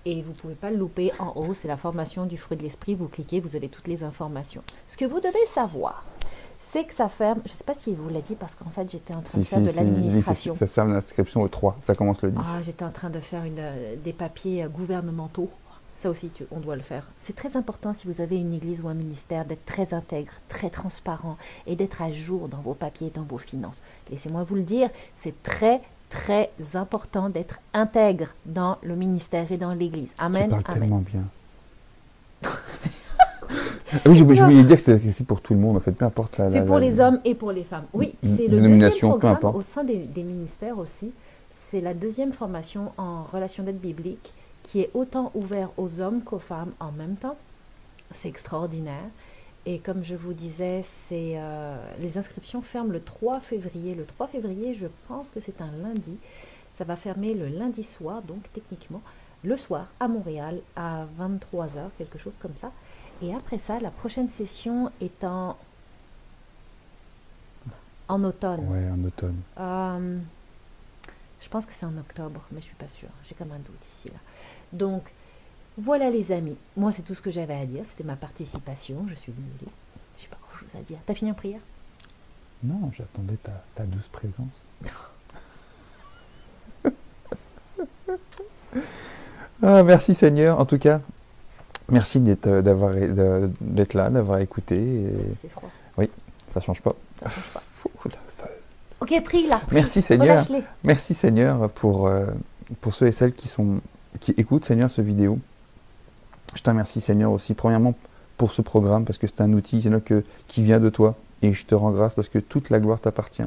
Et 0.06 0.22
vous 0.22 0.30
ne 0.30 0.36
pouvez 0.36 0.54
pas 0.54 0.70
le 0.70 0.76
louper 0.76 1.12
en 1.18 1.32
haut, 1.36 1.54
c'est 1.54 1.68
la 1.68 1.76
formation 1.76 2.26
du 2.26 2.36
fruit 2.36 2.56
de 2.56 2.62
l'esprit. 2.62 2.94
Vous 2.94 3.08
cliquez, 3.08 3.40
vous 3.40 3.56
avez 3.56 3.68
toutes 3.68 3.88
les 3.88 4.02
informations. 4.02 4.62
Ce 4.88 4.96
que 4.96 5.04
vous 5.04 5.20
devez 5.20 5.46
savoir, 5.46 6.04
c'est 6.60 6.84
que 6.84 6.94
ça 6.94 7.08
ferme. 7.08 7.40
Je 7.46 7.52
ne 7.52 7.56
sais 7.56 7.64
pas 7.64 7.74
si 7.74 7.94
vous 7.94 8.08
l'a 8.08 8.20
dit 8.20 8.34
parce 8.34 8.54
qu'en 8.54 8.70
fait 8.70 8.90
j'étais 8.90 9.14
en 9.14 9.22
train 9.22 9.38
de 9.38 9.44
faire 9.44 9.60
de 9.60 9.70
l'administration. 9.70 10.54
Ça 10.54 10.66
ferme 10.66 10.92
l'inscription 10.92 11.40
au 11.42 11.48
3, 11.48 11.78
ça 11.80 11.94
commence 11.94 12.22
le 12.22 12.32
10. 12.32 12.38
Ah, 12.40 12.62
j'étais 12.62 12.84
en 12.84 12.90
train 12.90 13.10
de 13.10 13.20
faire 13.20 13.44
une, 13.44 13.62
des 14.02 14.12
papiers 14.12 14.64
euh, 14.64 14.68
gouvernementaux 14.68 15.48
ça 15.96 16.10
aussi, 16.10 16.30
on 16.50 16.58
doit 16.58 16.76
le 16.76 16.82
faire. 16.82 17.06
C'est 17.20 17.36
très 17.36 17.56
important 17.56 17.92
si 17.92 18.08
vous 18.08 18.20
avez 18.20 18.36
une 18.36 18.52
église 18.52 18.80
ou 18.80 18.88
un 18.88 18.94
ministère 18.94 19.44
d'être 19.44 19.64
très 19.64 19.94
intègre, 19.94 20.32
très 20.48 20.70
transparent 20.70 21.36
et 21.66 21.76
d'être 21.76 22.02
à 22.02 22.10
jour 22.10 22.48
dans 22.48 22.60
vos 22.60 22.74
papiers, 22.74 23.10
dans 23.14 23.22
vos 23.22 23.38
finances. 23.38 23.80
Laissez-moi 24.10 24.42
vous 24.42 24.56
le 24.56 24.62
dire, 24.62 24.90
c'est 25.14 25.42
très 25.42 25.80
très 26.14 26.50
important 26.74 27.28
d'être 27.28 27.58
intègre 27.72 28.28
dans 28.46 28.78
le 28.82 28.94
ministère 28.94 29.50
et 29.50 29.56
dans 29.56 29.74
l'église. 29.74 30.10
Amen. 30.18 30.44
Tu 30.44 30.48
parles 30.48 30.62
tellement 30.62 31.04
bien. 31.12 31.24
Ah 33.96 34.10
oui, 34.10 34.16
je, 34.16 34.24
voulais 34.24 34.64
dire 34.64 34.82
que 34.82 34.98
c'est 35.12 35.24
pour 35.24 35.40
tout 35.40 35.54
le 35.54 35.60
monde, 35.60 35.76
en 35.76 35.80
fait, 35.80 35.92
peu 35.92 36.04
importe 36.04 36.38
la. 36.38 36.50
C'est 36.50 36.64
pour 36.64 36.78
les 36.78 36.98
hommes 36.98 37.20
et 37.24 37.36
pour 37.36 37.52
les 37.52 37.62
femmes. 37.62 37.84
Oui, 37.92 38.16
c'est 38.24 38.48
le 38.48 38.58
deuxième 38.60 38.90
programme 38.90 39.54
au 39.54 39.62
sein 39.62 39.84
des, 39.84 39.98
des 39.98 40.24
ministères 40.24 40.78
aussi. 40.78 41.12
C'est 41.52 41.80
la 41.80 41.94
deuxième 41.94 42.32
formation 42.32 42.90
en 42.98 43.22
relation 43.22 43.62
d'aide 43.62 43.78
biblique 43.78 44.32
qui 44.64 44.80
est 44.80 44.90
autant 44.94 45.30
ouvert 45.36 45.68
aux 45.76 46.00
hommes 46.00 46.22
qu'aux 46.22 46.40
femmes 46.40 46.72
en 46.80 46.90
même 46.90 47.14
temps. 47.14 47.36
C'est 48.10 48.28
extraordinaire. 48.28 49.04
Et 49.66 49.78
comme 49.78 50.04
je 50.04 50.14
vous 50.14 50.34
disais, 50.34 50.82
c'est 50.84 51.34
euh, 51.36 51.76
les 51.98 52.18
inscriptions 52.18 52.60
ferment 52.60 52.92
le 52.92 53.00
3 53.02 53.40
février. 53.40 53.94
Le 53.94 54.04
3 54.04 54.26
février, 54.26 54.74
je 54.74 54.86
pense 55.08 55.30
que 55.30 55.40
c'est 55.40 55.60
un 55.60 55.70
lundi. 55.82 56.16
Ça 56.74 56.84
va 56.84 56.96
fermer 56.96 57.34
le 57.34 57.48
lundi 57.48 57.82
soir, 57.82 58.22
donc 58.22 58.42
techniquement 58.52 59.00
le 59.42 59.56
soir 59.56 59.88
à 60.00 60.08
Montréal 60.08 60.60
à 60.74 61.06
23h, 61.18 61.90
quelque 61.98 62.18
chose 62.18 62.38
comme 62.38 62.56
ça. 62.56 62.72
Et 63.22 63.34
après 63.34 63.58
ça, 63.58 63.78
la 63.78 63.90
prochaine 63.90 64.28
session 64.28 64.90
est 65.00 65.22
en, 65.22 65.56
en 68.08 68.24
automne. 68.24 68.68
Ouais, 68.68 68.90
en 68.90 69.02
automne. 69.04 69.40
Euh, 69.58 70.18
je 71.40 71.48
pense 71.48 71.64
que 71.66 71.72
c'est 71.72 71.86
en 71.86 71.96
octobre, 71.96 72.42
mais 72.50 72.60
je 72.60 72.66
suis 72.66 72.74
pas 72.74 72.88
sûre. 72.88 73.10
J'ai 73.24 73.34
comme 73.34 73.52
un 73.52 73.58
doute 73.58 73.84
ici 73.96 74.08
là. 74.08 74.18
Donc, 74.72 75.04
voilà 75.76 76.10
les 76.10 76.32
amis. 76.32 76.56
Moi, 76.76 76.92
c'est 76.92 77.02
tout 77.02 77.14
ce 77.14 77.22
que 77.22 77.30
j'avais 77.30 77.54
à 77.54 77.66
dire. 77.66 77.84
C'était 77.88 78.04
ma 78.04 78.16
participation. 78.16 79.06
Je 79.08 79.14
suis 79.14 79.32
désolée. 79.32 79.72
Je 80.16 80.22
n'ai 80.22 80.28
pas 80.28 80.38
grand-chose 80.48 80.74
à 80.78 80.82
dire. 80.82 80.98
T'as 81.04 81.14
fini 81.14 81.30
en 81.30 81.34
prière? 81.34 81.60
Non, 82.62 82.90
j'attendais 82.92 83.36
ta, 83.74 83.84
douce 83.84 84.08
présence. 84.08 84.66
ah, 89.62 89.82
merci 89.82 90.14
Seigneur. 90.14 90.60
En 90.60 90.64
tout 90.64 90.78
cas, 90.78 91.00
merci 91.88 92.20
d'être, 92.20 92.46
euh, 92.46 92.62
d'avoir, 92.62 92.94
d'être 93.60 93.94
là, 93.94 94.10
d'avoir 94.10 94.38
écouté. 94.38 95.10
C'est 95.40 95.50
froid. 95.50 95.70
Oui, 95.98 96.08
ça 96.46 96.60
change 96.60 96.80
pas. 96.80 96.94
ok, 99.00 99.24
prie 99.24 99.48
là. 99.48 99.60
Merci 99.72 100.00
Seigneur. 100.00 100.46
Merci 100.84 101.14
Seigneur 101.14 101.68
pour, 101.70 102.06
euh, 102.06 102.26
pour 102.80 102.94
ceux 102.94 103.08
et 103.08 103.12
celles 103.12 103.34
qui 103.34 103.48
sont 103.48 103.80
qui 104.20 104.30
écoutent, 104.36 104.64
Seigneur, 104.64 104.90
ce 104.90 105.02
vidéo. 105.02 105.40
Je 106.54 106.62
te 106.62 106.70
remercie, 106.70 107.00
Seigneur, 107.00 107.32
aussi, 107.32 107.54
premièrement, 107.54 107.94
pour 108.36 108.52
ce 108.52 108.62
programme, 108.62 109.04
parce 109.04 109.18
que 109.18 109.26
c'est 109.26 109.40
un 109.40 109.52
outil, 109.52 109.82
Seigneur, 109.82 110.00
qui 110.48 110.62
vient 110.62 110.80
de 110.80 110.88
toi. 110.88 111.16
Et 111.42 111.52
je 111.52 111.66
te 111.66 111.74
rends 111.74 111.90
grâce 111.90 112.14
parce 112.14 112.28
que 112.28 112.38
toute 112.38 112.70
la 112.70 112.80
gloire 112.80 113.00
t'appartient. 113.00 113.42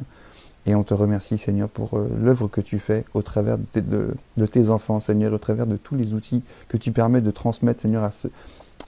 Et 0.66 0.74
on 0.74 0.82
te 0.82 0.94
remercie, 0.94 1.38
Seigneur, 1.38 1.68
pour 1.68 1.94
euh, 1.94 2.08
l'œuvre 2.20 2.48
que 2.48 2.60
tu 2.60 2.78
fais 2.78 3.04
au 3.14 3.22
travers 3.22 3.56
de 3.58 4.46
tes, 4.46 4.68
enfants, 4.70 5.00
Seigneur, 5.00 5.32
au 5.32 5.38
travers 5.38 5.66
de 5.66 5.76
tous 5.76 5.96
les 5.96 6.12
outils 6.12 6.42
que 6.68 6.76
tu 6.76 6.92
permets 6.92 7.22
de 7.22 7.30
transmettre, 7.30 7.80
Seigneur, 7.80 8.08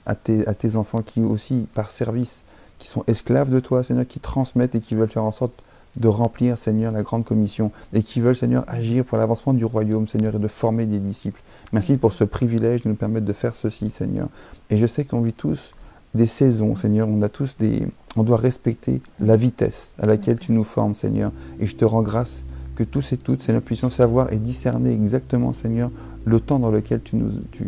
à 0.05 0.15
tes 0.15 0.75
enfants 0.75 1.01
qui 1.01 1.21
aussi, 1.21 1.67
par 1.73 1.89
service, 1.89 2.43
qui 2.77 2.87
sont 2.87 3.03
esclaves 3.07 3.49
de 3.49 3.59
toi, 3.59 3.83
Seigneur, 3.83 4.07
qui 4.07 4.19
transmettent 4.19 4.75
et 4.75 4.79
qui 4.79 4.95
veulent 4.95 5.09
faire 5.09 5.23
en 5.23 5.31
sorte 5.31 5.53
de 5.97 6.07
remplir, 6.07 6.57
Seigneur, 6.57 6.91
la 6.91 7.03
grande 7.03 7.25
commission 7.25 7.71
et 7.93 8.03
qui 8.03 8.21
veulent, 8.21 8.35
Seigneur, 8.35 8.63
agir 8.67 9.03
pour 9.03 9.17
l'avancement 9.17 9.53
du 9.53 9.65
royaume, 9.65 10.07
Seigneur, 10.07 10.35
et 10.35 10.39
de 10.39 10.47
former 10.47 10.85
des 10.85 10.99
disciples. 10.99 11.41
Merci 11.73 11.97
pour 11.97 12.13
ce 12.13 12.23
privilège 12.23 12.83
de 12.83 12.89
nous 12.89 12.95
permettre 12.95 13.25
de 13.25 13.33
faire 13.33 13.53
ceci, 13.53 13.89
Seigneur. 13.89 14.27
Et 14.69 14.77
je 14.77 14.85
sais 14.85 15.03
qu'on 15.03 15.21
vit 15.21 15.33
tous 15.33 15.73
des 16.13 16.27
saisons, 16.27 16.75
Seigneur. 16.75 17.07
On 17.09 17.21
a 17.21 17.29
tous 17.29 17.55
des, 17.57 17.87
on 18.15 18.23
doit 18.23 18.37
respecter 18.37 19.01
la 19.19 19.35
vitesse 19.35 19.93
à 19.99 20.05
laquelle 20.05 20.39
tu 20.39 20.51
nous 20.51 20.63
formes, 20.63 20.95
Seigneur. 20.95 21.31
Et 21.59 21.67
je 21.67 21.75
te 21.75 21.85
rends 21.85 22.03
grâce 22.03 22.43
que 22.75 22.83
tous 22.83 23.13
et 23.13 23.17
toutes, 23.17 23.41
Seigneur, 23.41 23.61
puissions 23.61 23.89
savoir 23.89 24.31
et 24.31 24.37
discerner 24.37 24.93
exactement, 24.93 25.53
Seigneur, 25.53 25.91
le 26.23 26.39
temps 26.39 26.59
dans 26.59 26.71
lequel 26.71 27.01
tu 27.01 27.15
nous, 27.15 27.31
tu, 27.51 27.65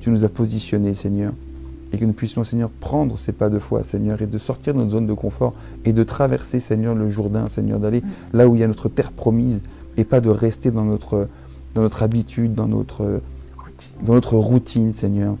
tu 0.00 0.10
nous 0.10 0.24
as 0.24 0.28
positionnés, 0.28 0.94
Seigneur 0.94 1.32
et 1.92 1.98
que 1.98 2.04
nous 2.04 2.12
puissions, 2.12 2.44
Seigneur, 2.44 2.70
prendre 2.70 3.18
ces 3.18 3.32
pas 3.32 3.48
de 3.48 3.58
foi, 3.58 3.84
Seigneur, 3.84 4.20
et 4.20 4.26
de 4.26 4.38
sortir 4.38 4.74
de 4.74 4.78
notre 4.78 4.90
zone 4.90 5.06
de 5.06 5.14
confort 5.14 5.54
et 5.84 5.92
de 5.92 6.02
traverser, 6.02 6.60
Seigneur, 6.60 6.94
le 6.94 7.08
Jourdain, 7.08 7.48
Seigneur, 7.48 7.78
d'aller 7.78 8.02
là 8.32 8.48
où 8.48 8.54
il 8.54 8.60
y 8.60 8.64
a 8.64 8.68
notre 8.68 8.88
terre 8.88 9.12
promise 9.12 9.62
et 9.96 10.04
pas 10.04 10.20
de 10.20 10.28
rester 10.28 10.70
dans 10.70 10.84
notre, 10.84 11.28
dans 11.74 11.82
notre 11.82 12.02
habitude, 12.02 12.54
dans 12.54 12.68
notre, 12.68 13.20
dans 14.04 14.14
notre 14.14 14.34
routine, 14.34 14.92
Seigneur. 14.92 15.36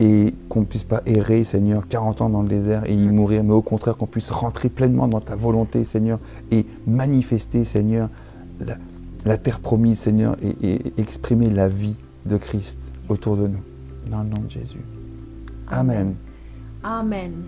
Et 0.00 0.34
qu'on 0.48 0.60
ne 0.60 0.64
puisse 0.64 0.84
pas 0.84 1.02
errer, 1.06 1.44
Seigneur, 1.44 1.86
40 1.86 2.22
ans 2.22 2.28
dans 2.28 2.42
le 2.42 2.48
désert 2.48 2.82
et 2.86 2.94
y 2.94 3.08
mourir, 3.08 3.44
mais 3.44 3.52
au 3.52 3.62
contraire 3.62 3.96
qu'on 3.96 4.06
puisse 4.06 4.30
rentrer 4.30 4.68
pleinement 4.68 5.06
dans 5.06 5.20
ta 5.20 5.36
volonté, 5.36 5.84
Seigneur, 5.84 6.18
et 6.50 6.66
manifester, 6.86 7.64
Seigneur, 7.64 8.08
la, 9.24 9.38
terre 9.38 9.60
promise, 9.60 9.98
Seigneur, 9.98 10.36
et 10.42 10.80
exprimer 10.96 11.50
la 11.50 11.68
vie 11.68 11.94
de 12.26 12.36
Christ 12.36 12.78
autour 13.08 13.36
de 13.36 13.46
nous. 13.46 13.60
Dans 14.10 14.22
le 14.22 14.28
nom 14.28 14.40
de 14.44 14.50
Jésus. 14.50 14.80
Amen. 15.68 16.14
Amen. 16.82 17.44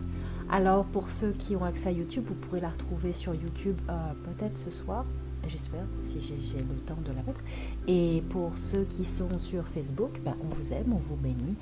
Alors 0.50 0.84
pour 0.84 1.10
ceux 1.10 1.32
qui 1.32 1.56
ont 1.56 1.64
accès 1.64 1.88
à 1.88 1.92
YouTube, 1.92 2.24
vous 2.26 2.34
pourrez 2.34 2.60
la 2.60 2.68
retrouver 2.68 3.12
sur 3.12 3.34
YouTube 3.34 3.76
euh, 3.88 3.92
peut-être 4.24 4.58
ce 4.58 4.70
soir, 4.70 5.04
j'espère, 5.48 5.84
si 6.08 6.20
j'ai 6.20 6.58
le 6.58 6.80
temps 6.86 6.98
de 7.04 7.08
la 7.08 7.22
mettre. 7.22 7.40
Et 7.88 8.22
pour 8.30 8.56
ceux 8.56 8.84
qui 8.84 9.04
sont 9.04 9.38
sur 9.38 9.66
Facebook, 9.66 10.20
ben, 10.24 10.34
on 10.44 10.54
vous 10.54 10.72
aime, 10.72 10.92
on 10.92 10.98
vous 11.08 11.16
bénit. 11.16 11.56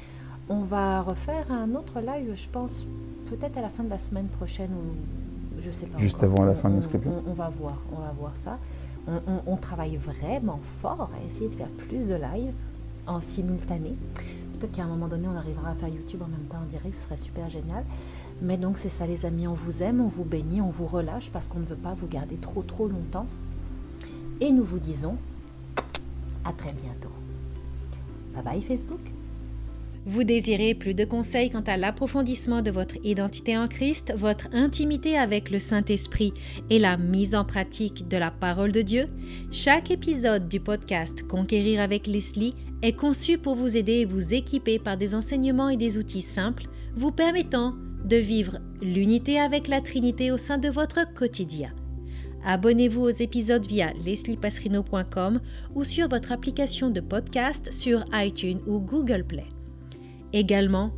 On 0.49 0.61
va 0.61 1.03
refaire 1.03 1.51
un 1.51 1.75
autre 1.75 2.01
live, 2.01 2.35
je 2.35 2.49
pense, 2.49 2.85
peut-être 3.27 3.57
à 3.57 3.62
la 3.62 3.69
fin 3.69 3.85
de 3.85 3.91
la 3.91 3.99
semaine 3.99 4.27
prochaine 4.27 4.71
ou 4.71 5.61
je 5.61 5.71
sais 5.71 5.87
pas. 5.87 5.99
Juste 5.99 6.23
avant 6.23 6.45
la 6.45 6.55
fin 6.55 6.69
de 6.69 6.75
l'inscription. 6.75 7.23
On, 7.27 7.33
va 7.33 7.49
voir, 7.49 7.79
on 7.93 8.01
va 8.01 8.12
voir 8.19 8.33
ça. 8.37 8.59
On, 9.07 9.21
on, 9.47 9.57
travaille 9.57 9.97
vraiment 9.97 10.61
fort 10.81 11.11
à 11.15 11.27
essayer 11.27 11.49
de 11.49 11.55
faire 11.55 11.71
plus 11.88 12.09
de 12.09 12.15
live 12.15 12.53
en 13.07 13.21
simultané 13.21 13.97
peut-être 14.62 14.77
qu'à 14.77 14.85
un 14.85 14.88
moment 14.88 15.09
donné, 15.09 15.27
on 15.27 15.37
arrivera 15.37 15.70
à 15.70 15.75
faire 15.75 15.88
YouTube 15.88 16.22
en 16.22 16.29
même 16.29 16.46
temps 16.48 16.59
en 16.62 16.66
direct, 16.66 16.94
ce 16.94 17.03
serait 17.03 17.16
super 17.16 17.51
génial. 17.51 17.85
Mais 18.40 18.57
donc 18.57 18.79
c'est 18.79 18.88
ça 18.88 19.07
les 19.07 19.27
amis, 19.27 19.48
on 19.48 19.55
vous 19.55 19.83
aime, 19.83 20.01
on 20.01 20.07
vous 20.07 20.25
bénit, 20.25 20.61
on 20.61 20.70
vous 20.70 20.87
relâche 20.87 21.31
parce 21.33 21.48
qu'on 21.48 21.59
ne 21.59 21.64
veut 21.64 21.77
pas 21.77 21.94
vous 21.94 22.07
garder 22.07 22.37
trop 22.37 22.62
trop 22.62 22.87
longtemps. 22.87 23.27
Et 24.40 24.53
nous 24.53 24.62
vous 24.62 24.79
disons 24.79 25.16
à 26.44 26.53
très 26.53 26.72
bientôt. 26.72 27.11
Bye 28.35 28.44
bye 28.44 28.62
Facebook. 28.62 29.01
Vous 30.05 30.25
désirez 30.25 30.75
plus 30.75 30.94
de 30.94 31.05
conseils 31.05 31.51
quant 31.51 31.61
à 31.61 31.77
l'approfondissement 31.77 32.61
de 32.61 32.72
votre 32.72 32.96
identité 33.05 33.57
en 33.57 33.68
Christ, 33.68 34.12
votre 34.16 34.48
intimité 34.53 35.16
avec 35.16 35.48
le 35.51 35.61
Saint-Esprit 35.61 36.35
et 36.70 36.81
la 36.81 36.96
mise 36.96 37.37
en 37.37 37.44
pratique 37.44 38.09
de 38.09 38.16
la 38.16 38.33
parole 38.33 38.72
de 38.72 38.83
Dieu? 38.83 39.09
Chaque 39.53 39.92
épisode 39.92 40.48
du 40.48 40.59
podcast 40.59 41.25
Conquérir 41.29 41.81
avec 41.81 42.09
Leslie 42.09 42.55
est 42.83 42.92
conçu 42.92 43.38
pour 43.38 43.55
vous 43.55 43.77
aider 43.77 44.01
et 44.01 44.05
vous 44.05 44.35
équiper 44.35 44.79
par 44.79 44.97
des 44.97 45.14
enseignements 45.14 45.68
et 45.68 45.77
des 45.77 45.99
outils 45.99 46.23
simples 46.23 46.68
vous 46.95 47.12
permettant 47.12 47.75
de 48.05 48.16
vivre 48.16 48.59
l'unité 48.81 49.38
avec 49.38 49.68
la 49.68 49.81
Trinité 49.81 50.33
au 50.33 50.38
sein 50.38 50.59
de 50.59 50.68
votre 50.68 51.12
quotidien. 51.14 51.73
Abonnez-vous 52.45 53.03
aux 53.03 53.11
épisodes 53.11 53.64
via 53.64 53.92
lesliepasserino.com 54.05 55.40
ou 55.75 55.85
sur 55.85 56.09
votre 56.09 56.33
application 56.33 56.90
de 56.90 57.01
podcast 57.01 57.73
sur 57.73 58.05
iTunes 58.12 58.61
ou 58.66 58.81
Google 58.81 59.25
Play. 59.25 59.47
Également, 60.33 60.92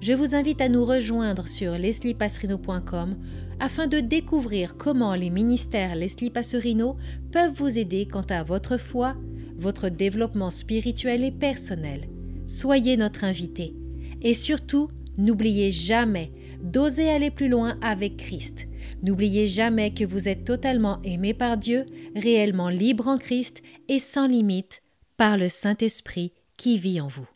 je 0.00 0.12
vous 0.12 0.34
invite 0.34 0.60
à 0.60 0.68
nous 0.68 0.84
rejoindre 0.84 1.48
sur 1.48 1.72
lesliepasserino.com 1.72 3.16
afin 3.58 3.86
de 3.86 4.00
découvrir 4.00 4.76
comment 4.76 5.14
les 5.14 5.30
ministères 5.30 5.94
Leslie 5.94 6.30
Passerino 6.30 6.96
peuvent 7.32 7.54
vous 7.54 7.78
aider 7.78 8.06
quant 8.06 8.26
à 8.28 8.42
votre 8.42 8.76
foi, 8.76 9.16
votre 9.58 9.88
développement 9.88 10.50
spirituel 10.50 11.24
et 11.24 11.30
personnel. 11.30 12.08
Soyez 12.46 12.96
notre 12.96 13.24
invité 13.24 13.74
et 14.22 14.34
surtout, 14.34 14.88
n'oubliez 15.18 15.72
jamais 15.72 16.30
d'oser 16.62 17.08
aller 17.08 17.30
plus 17.30 17.48
loin 17.48 17.78
avec 17.82 18.16
Christ. 18.16 18.66
N'oubliez 19.02 19.46
jamais 19.46 19.92
que 19.92 20.04
vous 20.04 20.28
êtes 20.28 20.44
totalement 20.44 21.00
aimé 21.02 21.34
par 21.34 21.56
Dieu, 21.56 21.86
réellement 22.14 22.68
libre 22.68 23.08
en 23.08 23.18
Christ 23.18 23.62
et 23.88 23.98
sans 23.98 24.26
limite 24.26 24.82
par 25.16 25.36
le 25.36 25.48
Saint-Esprit 25.48 26.32
qui 26.56 26.78
vit 26.78 27.00
en 27.00 27.08
vous. 27.08 27.26